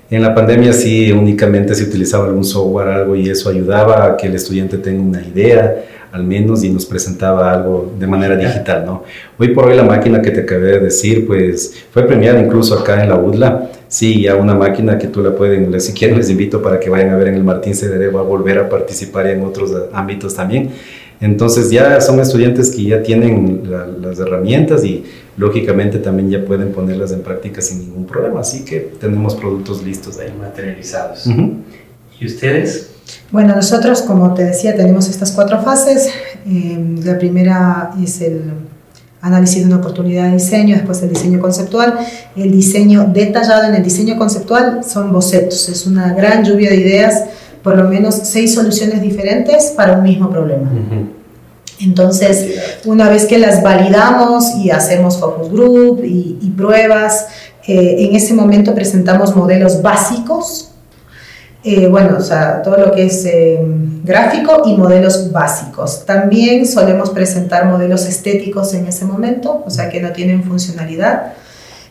En 0.09 0.23
la 0.23 0.35
pandemia 0.35 0.73
sí 0.73 1.13
únicamente 1.13 1.75
se 1.75 1.85
utilizaba 1.85 2.25
algún 2.25 2.45
software, 2.45 2.89
algo, 2.89 3.15
y 3.15 3.29
eso 3.29 3.51
ayudaba 3.51 4.07
a 4.07 4.17
que 4.17 4.27
el 4.27 4.37
estudiante 4.37 4.79
tenga 4.79 5.03
una 5.03 5.21
idea, 5.21 5.85
al 6.13 6.25
menos, 6.25 6.65
y 6.65 6.71
nos 6.71 6.87
presentaba 6.87 7.53
algo 7.53 7.93
de 7.99 8.07
manera 8.07 8.37
digital, 8.37 8.87
¿no? 8.87 9.03
Hoy 9.39 9.49
por 9.49 9.67
hoy 9.67 9.77
la 9.77 9.83
máquina 9.83 10.23
que 10.23 10.31
te 10.31 10.41
acabé 10.41 10.73
de 10.73 10.81
decir, 10.81 11.27
pues 11.27 11.75
fue 11.91 12.05
premiada 12.05 12.41
incluso 12.41 12.79
acá 12.79 13.03
en 13.03 13.11
la 13.11 13.17
UDLA, 13.17 13.71
sí, 13.89 14.23
ya 14.23 14.37
una 14.37 14.55
máquina 14.55 14.99
que 14.99 15.09
tú 15.09 15.23
la 15.23 15.35
pueden, 15.35 15.81
si 15.81 15.93
quieren 15.93 16.17
les 16.17 16.31
invito 16.31 16.63
para 16.63 16.81
que 16.81 16.91
vayan 16.91 17.11
a 17.11 17.17
ver 17.17 17.29
en 17.29 17.35
el 17.35 17.45
Martín 17.45 17.75
Cedere, 17.75 18.09
va 18.09 18.21
a 18.21 18.25
volver 18.25 18.59
a 18.59 18.69
participar 18.69 19.27
en 19.27 19.45
otros 19.45 19.73
ámbitos 19.93 20.35
también. 20.35 20.71
Entonces 21.21 21.71
ya 21.71 22.01
son 22.01 22.21
estudiantes 22.21 22.71
que 22.71 22.85
ya 22.85 23.03
tienen 23.03 23.63
las 24.03 24.19
herramientas 24.19 24.85
y 24.85 25.05
lógicamente 25.37 25.99
también 25.99 26.31
ya 26.31 26.45
pueden 26.45 26.73
ponerlas 26.73 27.13
en 27.13 27.21
práctica 27.21 27.63
sin 27.63 27.81
ningún 27.81 28.05
problema. 28.07 28.41
Así 28.41 28.65
que 28.65 28.81
tenemos 29.01 29.35
productos 29.35 29.83
listos 29.83 30.19
ahí. 30.19 30.33
Materializados. 30.39 31.27
¿Y 32.21 32.27
ustedes? 32.27 32.91
Bueno, 33.31 33.55
nosotros, 33.55 34.03
como 34.03 34.35
te 34.35 34.45
decía, 34.45 34.77
tenemos 34.77 35.09
estas 35.09 35.33
cuatro 35.33 35.63
fases. 35.63 36.11
Eh, 36.47 36.99
la 37.03 37.19
primera 37.19 37.93
es 38.03 38.21
el 38.21 38.43
análisis 39.21 39.61
de 39.61 39.67
una 39.67 39.77
oportunidad 39.77 40.27
de 40.27 40.35
diseño, 40.35 40.77
después 40.77 41.03
el 41.03 41.11
diseño 41.11 41.41
conceptual. 41.41 41.99
El 42.37 42.53
diseño 42.53 43.11
detallado 43.13 43.65
en 43.65 43.75
el 43.75 43.83
diseño 43.83 44.17
conceptual 44.17 44.83
son 44.85 45.13
bocetos, 45.13 45.69
es 45.69 45.87
una 45.87 46.13
gran 46.13 46.45
lluvia 46.45 46.71
de 46.71 46.77
ideas, 46.77 47.25
por 47.63 47.77
lo 47.77 47.89
menos 47.89 48.15
seis 48.15 48.55
soluciones 48.55 49.03
diferentes 49.03 49.73
para 49.77 49.99
un 49.99 50.03
mismo 50.03 50.31
problema. 50.31 50.71
Entonces, 51.81 52.81
una 52.85 53.09
vez 53.09 53.27
que 53.27 53.39
las 53.39 53.63
validamos 53.63 54.55
y 54.57 54.71
hacemos 54.71 55.19
focus 55.19 55.51
group 55.51 56.03
y, 56.05 56.53
pruebas, 56.57 57.27
eh, 57.67 58.07
en 58.09 58.17
ese 58.17 58.33
momento 58.33 58.75
presentamos 58.75 59.35
modelos 59.35 59.83
básicos 59.83 60.71
eh, 61.69 61.89
bueno, 61.89 62.19
o 62.19 62.21
sea, 62.21 62.63
todo 62.63 62.77
lo 62.77 62.93
que 62.93 63.07
es 63.07 63.25
eh, 63.25 63.59
gráfico 64.05 64.63
y 64.67 64.77
modelos 64.77 65.33
básicos. 65.33 66.07
También 66.07 66.65
solemos 66.65 67.11
presentar 67.11 67.67
modelos 67.67 68.07
estéticos 68.07 68.73
en 68.75 68.87
ese 68.87 69.05
momento, 69.05 69.65
o 69.67 69.69
sea, 69.69 69.91
que 69.91 70.01
no 70.01 70.13
tienen 70.13 70.45
funcionalidad. 70.45 71.33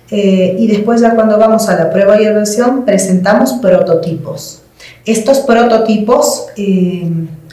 Eh, 0.09 0.55
y 0.57 0.67
después 0.67 1.01
ya 1.01 1.13
cuando 1.13 1.37
vamos 1.37 1.67
a 1.67 1.75
la 1.75 1.89
prueba 1.89 2.21
y 2.21 2.23
evaluación 2.23 2.85
presentamos 2.85 3.51
prototipos. 3.61 4.61
Estos 5.03 5.39
prototipos 5.39 6.45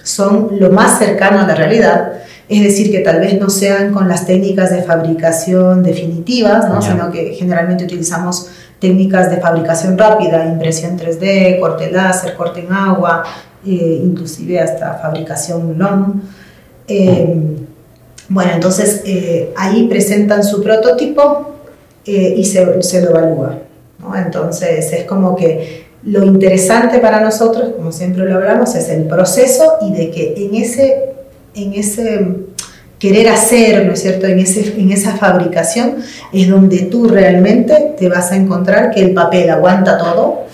son 0.04 0.60
lo 0.60 0.70
más 0.70 1.00
cercano 1.00 1.40
a 1.40 1.46
la 1.48 1.56
realidad, 1.56 2.12
es 2.48 2.62
decir, 2.62 2.92
que 2.92 3.00
tal 3.00 3.18
vez 3.18 3.40
no 3.40 3.50
sean 3.50 3.92
con 3.92 4.08
las 4.08 4.26
técnicas 4.26 4.70
de 4.70 4.82
fabricación 4.82 5.82
definitivas, 5.82 6.68
¿no? 6.68 6.80
sino 6.82 7.10
que 7.10 7.34
generalmente 7.34 7.82
utilizamos 7.82 8.48
técnicas 8.82 9.30
de 9.30 9.36
fabricación 9.36 9.96
rápida, 9.96 10.44
impresión 10.44 10.98
3D, 10.98 11.60
corte 11.60 11.88
láser, 11.92 12.34
corte 12.34 12.60
en 12.60 12.72
agua, 12.72 13.22
eh, 13.64 14.00
inclusive 14.02 14.58
hasta 14.58 14.94
fabricación 14.94 15.78
LOM. 15.78 16.20
Eh, 16.88 17.32
bueno, 18.28 18.50
entonces 18.52 19.02
eh, 19.06 19.54
ahí 19.56 19.86
presentan 19.86 20.42
su 20.42 20.60
prototipo 20.60 21.52
y 22.04 22.44
se, 22.44 22.82
se, 22.82 23.02
lo 23.02 23.10
evalúa. 23.10 23.58
¿no? 24.00 24.16
Entonces 24.16 24.92
es 24.92 25.04
como 25.04 25.36
que 25.36 25.84
lo 26.02 26.24
interesante 26.24 26.98
para 26.98 27.20
nosotros, 27.20 27.74
como 27.76 27.92
siempre 27.92 28.24
lo 28.24 28.34
hablamos, 28.34 28.74
es 28.74 28.88
el 28.88 29.04
proceso 29.04 29.74
y 29.82 29.92
de 29.92 30.10
que 30.10 30.34
en 30.36 30.56
ese, 30.56 31.12
en 31.54 31.74
ese 31.74 32.26
querer 33.02 33.30
hacer, 33.30 33.84
¿no 33.84 33.94
es 33.94 34.02
cierto?, 34.02 34.28
en, 34.28 34.38
ese, 34.38 34.80
en 34.80 34.92
esa 34.92 35.16
fabricación 35.16 35.96
es 36.32 36.48
donde 36.48 36.82
tú 36.82 37.08
realmente 37.08 37.96
te 37.98 38.08
vas 38.08 38.30
a 38.30 38.36
encontrar 38.36 38.92
que 38.92 39.02
el 39.02 39.12
papel 39.12 39.50
aguanta 39.50 39.98
todo 39.98 40.44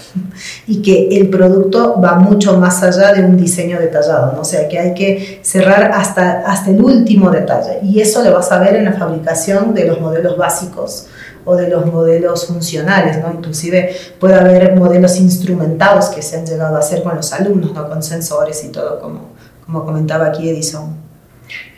y 0.67 0.81
que 0.81 1.09
el 1.19 1.29
producto 1.29 2.01
va 2.01 2.15
mucho 2.15 2.57
más 2.57 2.83
allá 2.83 3.13
de 3.13 3.23
un 3.23 3.37
diseño 3.37 3.79
detallado, 3.79 4.33
¿no? 4.33 4.41
o 4.41 4.45
sea 4.47 4.67
que 4.67 4.79
hay 4.79 4.95
que 4.95 5.41
cerrar 5.43 5.91
hasta, 5.93 6.41
hasta 6.51 6.71
el 6.71 6.81
último 6.83 7.31
detalle 7.31 7.81
y 7.83 8.01
eso 8.01 8.25
lo 8.25 8.33
vas 8.33 8.51
a 8.51 8.59
ver 8.61 8.77
en 8.77 8.87
la 8.87 8.95
fabricación 8.95 9.75
de 9.75 9.85
los 9.85 10.01
modelos 10.01 10.39
básicos 10.39 11.09
o 11.45 11.55
de 11.55 11.69
los 11.69 11.85
modelos 11.85 12.47
funcionales, 12.47 13.21
¿no? 13.23 13.33
Inclusive 13.33 13.95
puede 14.19 14.35
haber 14.35 14.75
modelos 14.75 15.19
instrumentados 15.19 16.07
que 16.07 16.21
se 16.21 16.37
han 16.37 16.47
llegado 16.47 16.77
a 16.77 16.81
hacer 16.81 17.03
con 17.03 17.17
los 17.17 17.33
alumnos, 17.33 17.73
¿no? 17.73 17.89
Con 17.89 18.03
sensores 18.03 18.65
y 18.65 18.69
todo, 18.69 19.01
como, 19.01 19.31
como 19.65 19.85
comentaba 19.85 20.27
aquí 20.27 20.51
Edison. 20.51 21.08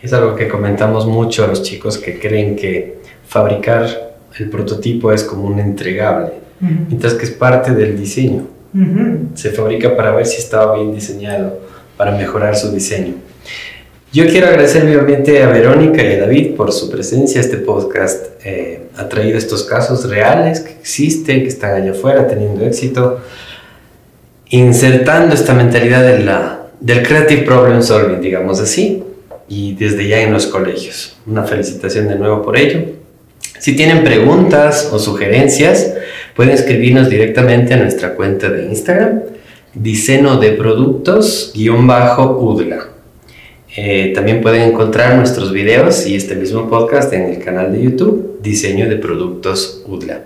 Es 0.02 0.12
algo 0.12 0.34
que 0.34 0.48
comentamos 0.48 1.06
mucho 1.06 1.44
a 1.44 1.46
los 1.46 1.62
chicos 1.62 1.98
que 1.98 2.18
creen 2.18 2.56
que 2.56 2.98
fabricar 3.26 4.14
el 4.38 4.48
prototipo 4.48 5.12
es 5.12 5.24
como 5.24 5.44
un 5.44 5.58
entregable, 5.58 6.32
mientras 6.60 7.14
que 7.14 7.24
es 7.24 7.30
parte 7.30 7.74
del 7.74 7.98
diseño. 7.98 8.46
Se 9.34 9.50
fabrica 9.50 9.96
para 9.96 10.12
ver 10.12 10.26
si 10.26 10.38
estaba 10.38 10.76
bien 10.76 10.94
diseñado, 10.94 11.60
para 11.96 12.12
mejorar 12.12 12.56
su 12.56 12.70
diseño. 12.70 13.14
Yo 14.12 14.26
quiero 14.26 14.48
agradecer 14.48 14.86
vivamente 14.86 15.42
a 15.42 15.48
Verónica 15.48 16.02
y 16.02 16.14
a 16.14 16.20
David 16.20 16.56
por 16.56 16.72
su 16.72 16.90
presencia. 16.90 17.40
Este 17.40 17.58
podcast 17.58 18.26
eh, 18.44 18.88
ha 18.96 19.08
traído 19.08 19.38
estos 19.38 19.62
casos 19.62 20.08
reales 20.08 20.60
que 20.60 20.72
existen, 20.72 21.42
que 21.42 21.48
están 21.48 21.80
allá 21.80 21.92
afuera 21.92 22.26
teniendo 22.26 22.64
éxito, 22.64 23.20
insertando 24.48 25.34
esta 25.34 25.54
mentalidad 25.54 26.02
de 26.02 26.18
la, 26.24 26.66
del 26.80 27.06
creative 27.06 27.42
problem 27.42 27.82
solving, 27.82 28.20
digamos 28.20 28.60
así, 28.60 29.04
y 29.50 29.74
desde 29.74 30.08
ya 30.08 30.22
en 30.22 30.32
los 30.32 30.46
colegios. 30.46 31.18
Una 31.26 31.42
felicitación 31.42 32.08
de 32.08 32.14
nuevo 32.14 32.40
por 32.40 32.56
ello. 32.56 32.80
Si 33.58 33.76
tienen 33.76 34.02
preguntas 34.02 34.88
o 34.90 34.98
sugerencias, 34.98 35.92
pueden 36.34 36.54
escribirnos 36.54 37.10
directamente 37.10 37.74
a 37.74 37.76
nuestra 37.76 38.14
cuenta 38.14 38.48
de 38.48 38.64
Instagram, 38.64 39.20
diseño 39.74 40.38
de 40.38 40.52
productos-udla. 40.52 42.86
Eh, 43.76 44.12
también 44.14 44.40
pueden 44.40 44.62
encontrar 44.62 45.16
nuestros 45.16 45.52
videos 45.52 46.06
y 46.06 46.16
este 46.16 46.34
mismo 46.34 46.68
podcast 46.68 47.12
en 47.12 47.22
el 47.22 47.38
canal 47.38 47.72
de 47.72 47.82
YouTube, 47.82 48.40
Diseño 48.42 48.88
de 48.88 48.96
Productos 48.96 49.82
UDLA. 49.86 50.22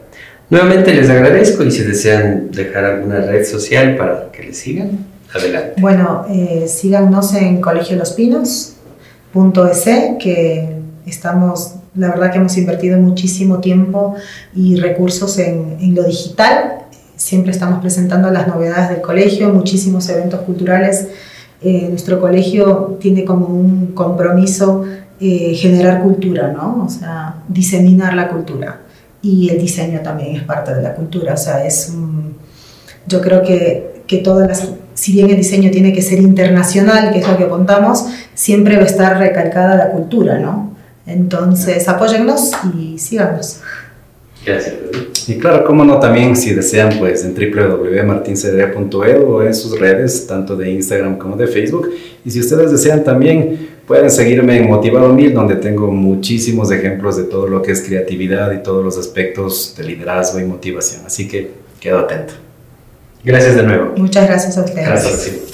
Nuevamente 0.48 0.94
les 0.94 1.10
agradezco 1.10 1.62
y 1.62 1.70
si 1.70 1.82
desean 1.82 2.50
dejar 2.50 2.84
alguna 2.84 3.20
red 3.20 3.44
social 3.44 3.96
para 3.96 4.30
que 4.32 4.44
les 4.44 4.56
sigan, 4.56 5.06
adelante. 5.32 5.80
Bueno, 5.80 6.24
eh, 6.30 6.66
síganos 6.68 7.34
en 7.34 7.60
Colegio 7.60 7.96
Los 7.96 8.12
Pinos, 8.12 8.73
que 10.20 10.68
estamos, 11.06 11.74
la 11.94 12.08
verdad 12.10 12.30
que 12.30 12.38
hemos 12.38 12.56
invertido 12.56 12.98
muchísimo 12.98 13.58
tiempo 13.58 14.14
y 14.54 14.76
recursos 14.76 15.38
en, 15.38 15.76
en, 15.80 15.94
lo 15.94 16.04
digital. 16.04 16.86
Siempre 17.16 17.50
estamos 17.50 17.80
presentando 17.80 18.30
las 18.30 18.46
novedades 18.46 18.90
del 18.90 19.00
colegio, 19.00 19.52
muchísimos 19.52 20.08
eventos 20.08 20.40
culturales. 20.42 21.08
Eh, 21.62 21.88
nuestro 21.88 22.20
colegio 22.20 22.96
tiene 23.00 23.24
como 23.24 23.46
un 23.46 23.88
compromiso 23.88 24.84
eh, 25.20 25.54
generar 25.54 26.02
cultura, 26.02 26.52
¿no? 26.52 26.84
O 26.84 26.88
sea, 26.88 27.42
diseminar 27.48 28.14
la 28.14 28.28
cultura. 28.28 28.80
Y 29.22 29.48
el 29.50 29.58
diseño 29.58 30.00
también 30.00 30.36
es 30.36 30.42
parte 30.42 30.74
de 30.74 30.82
la 30.82 30.94
cultura. 30.94 31.34
O 31.34 31.36
sea, 31.36 31.64
es 31.64 31.88
un, 31.88 32.36
yo 33.06 33.20
creo 33.20 33.42
que, 33.42 34.02
que 34.06 34.18
todas 34.18 34.46
las, 34.46 34.68
si 34.94 35.12
bien 35.12 35.30
el 35.30 35.36
diseño 35.36 35.70
tiene 35.70 35.92
que 35.92 36.02
ser 36.02 36.20
internacional, 36.20 37.12
que 37.12 37.18
es 37.18 37.28
lo 37.28 37.36
que 37.36 37.48
contamos, 37.48 38.06
siempre 38.34 38.76
va 38.76 38.82
a 38.82 38.86
estar 38.86 39.18
recalcada 39.18 39.76
la 39.76 39.90
cultura, 39.90 40.38
¿no? 40.38 40.74
Entonces, 41.06 41.88
apóyennos 41.88 42.52
y 42.76 42.98
síganos. 42.98 43.60
Gracias. 44.46 44.74
Y 45.26 45.38
claro, 45.38 45.64
cómo 45.64 45.84
no, 45.84 45.98
también 45.98 46.36
si 46.36 46.52
desean, 46.54 46.98
pues 46.98 47.24
en 47.24 47.34
www.martincedrea.edu 47.34 49.26
o 49.26 49.42
en 49.42 49.54
sus 49.54 49.78
redes, 49.78 50.26
tanto 50.26 50.54
de 50.54 50.70
Instagram 50.70 51.16
como 51.16 51.36
de 51.36 51.46
Facebook. 51.46 51.90
Y 52.24 52.30
si 52.30 52.40
ustedes 52.40 52.70
desean 52.70 53.04
también, 53.04 53.70
pueden 53.86 54.10
seguirme 54.10 54.58
en 54.58 54.68
Motivado 54.68 55.12
Mil, 55.12 55.32
donde 55.32 55.56
tengo 55.56 55.90
muchísimos 55.90 56.70
ejemplos 56.70 57.16
de 57.16 57.24
todo 57.24 57.46
lo 57.46 57.62
que 57.62 57.72
es 57.72 57.82
creatividad 57.82 58.52
y 58.52 58.62
todos 58.62 58.84
los 58.84 58.98
aspectos 58.98 59.74
de 59.76 59.84
liderazgo 59.84 60.38
y 60.40 60.44
motivación. 60.44 61.06
Así 61.06 61.26
que 61.26 61.50
quedo 61.80 62.00
atento. 62.00 62.43
Gracias 63.24 63.56
de 63.56 63.62
nuevo. 63.62 63.94
Muchas 63.96 64.26
gracias 64.28 64.58
a 64.58 64.60
ustedes. 64.64 64.86
Gracias. 64.86 65.53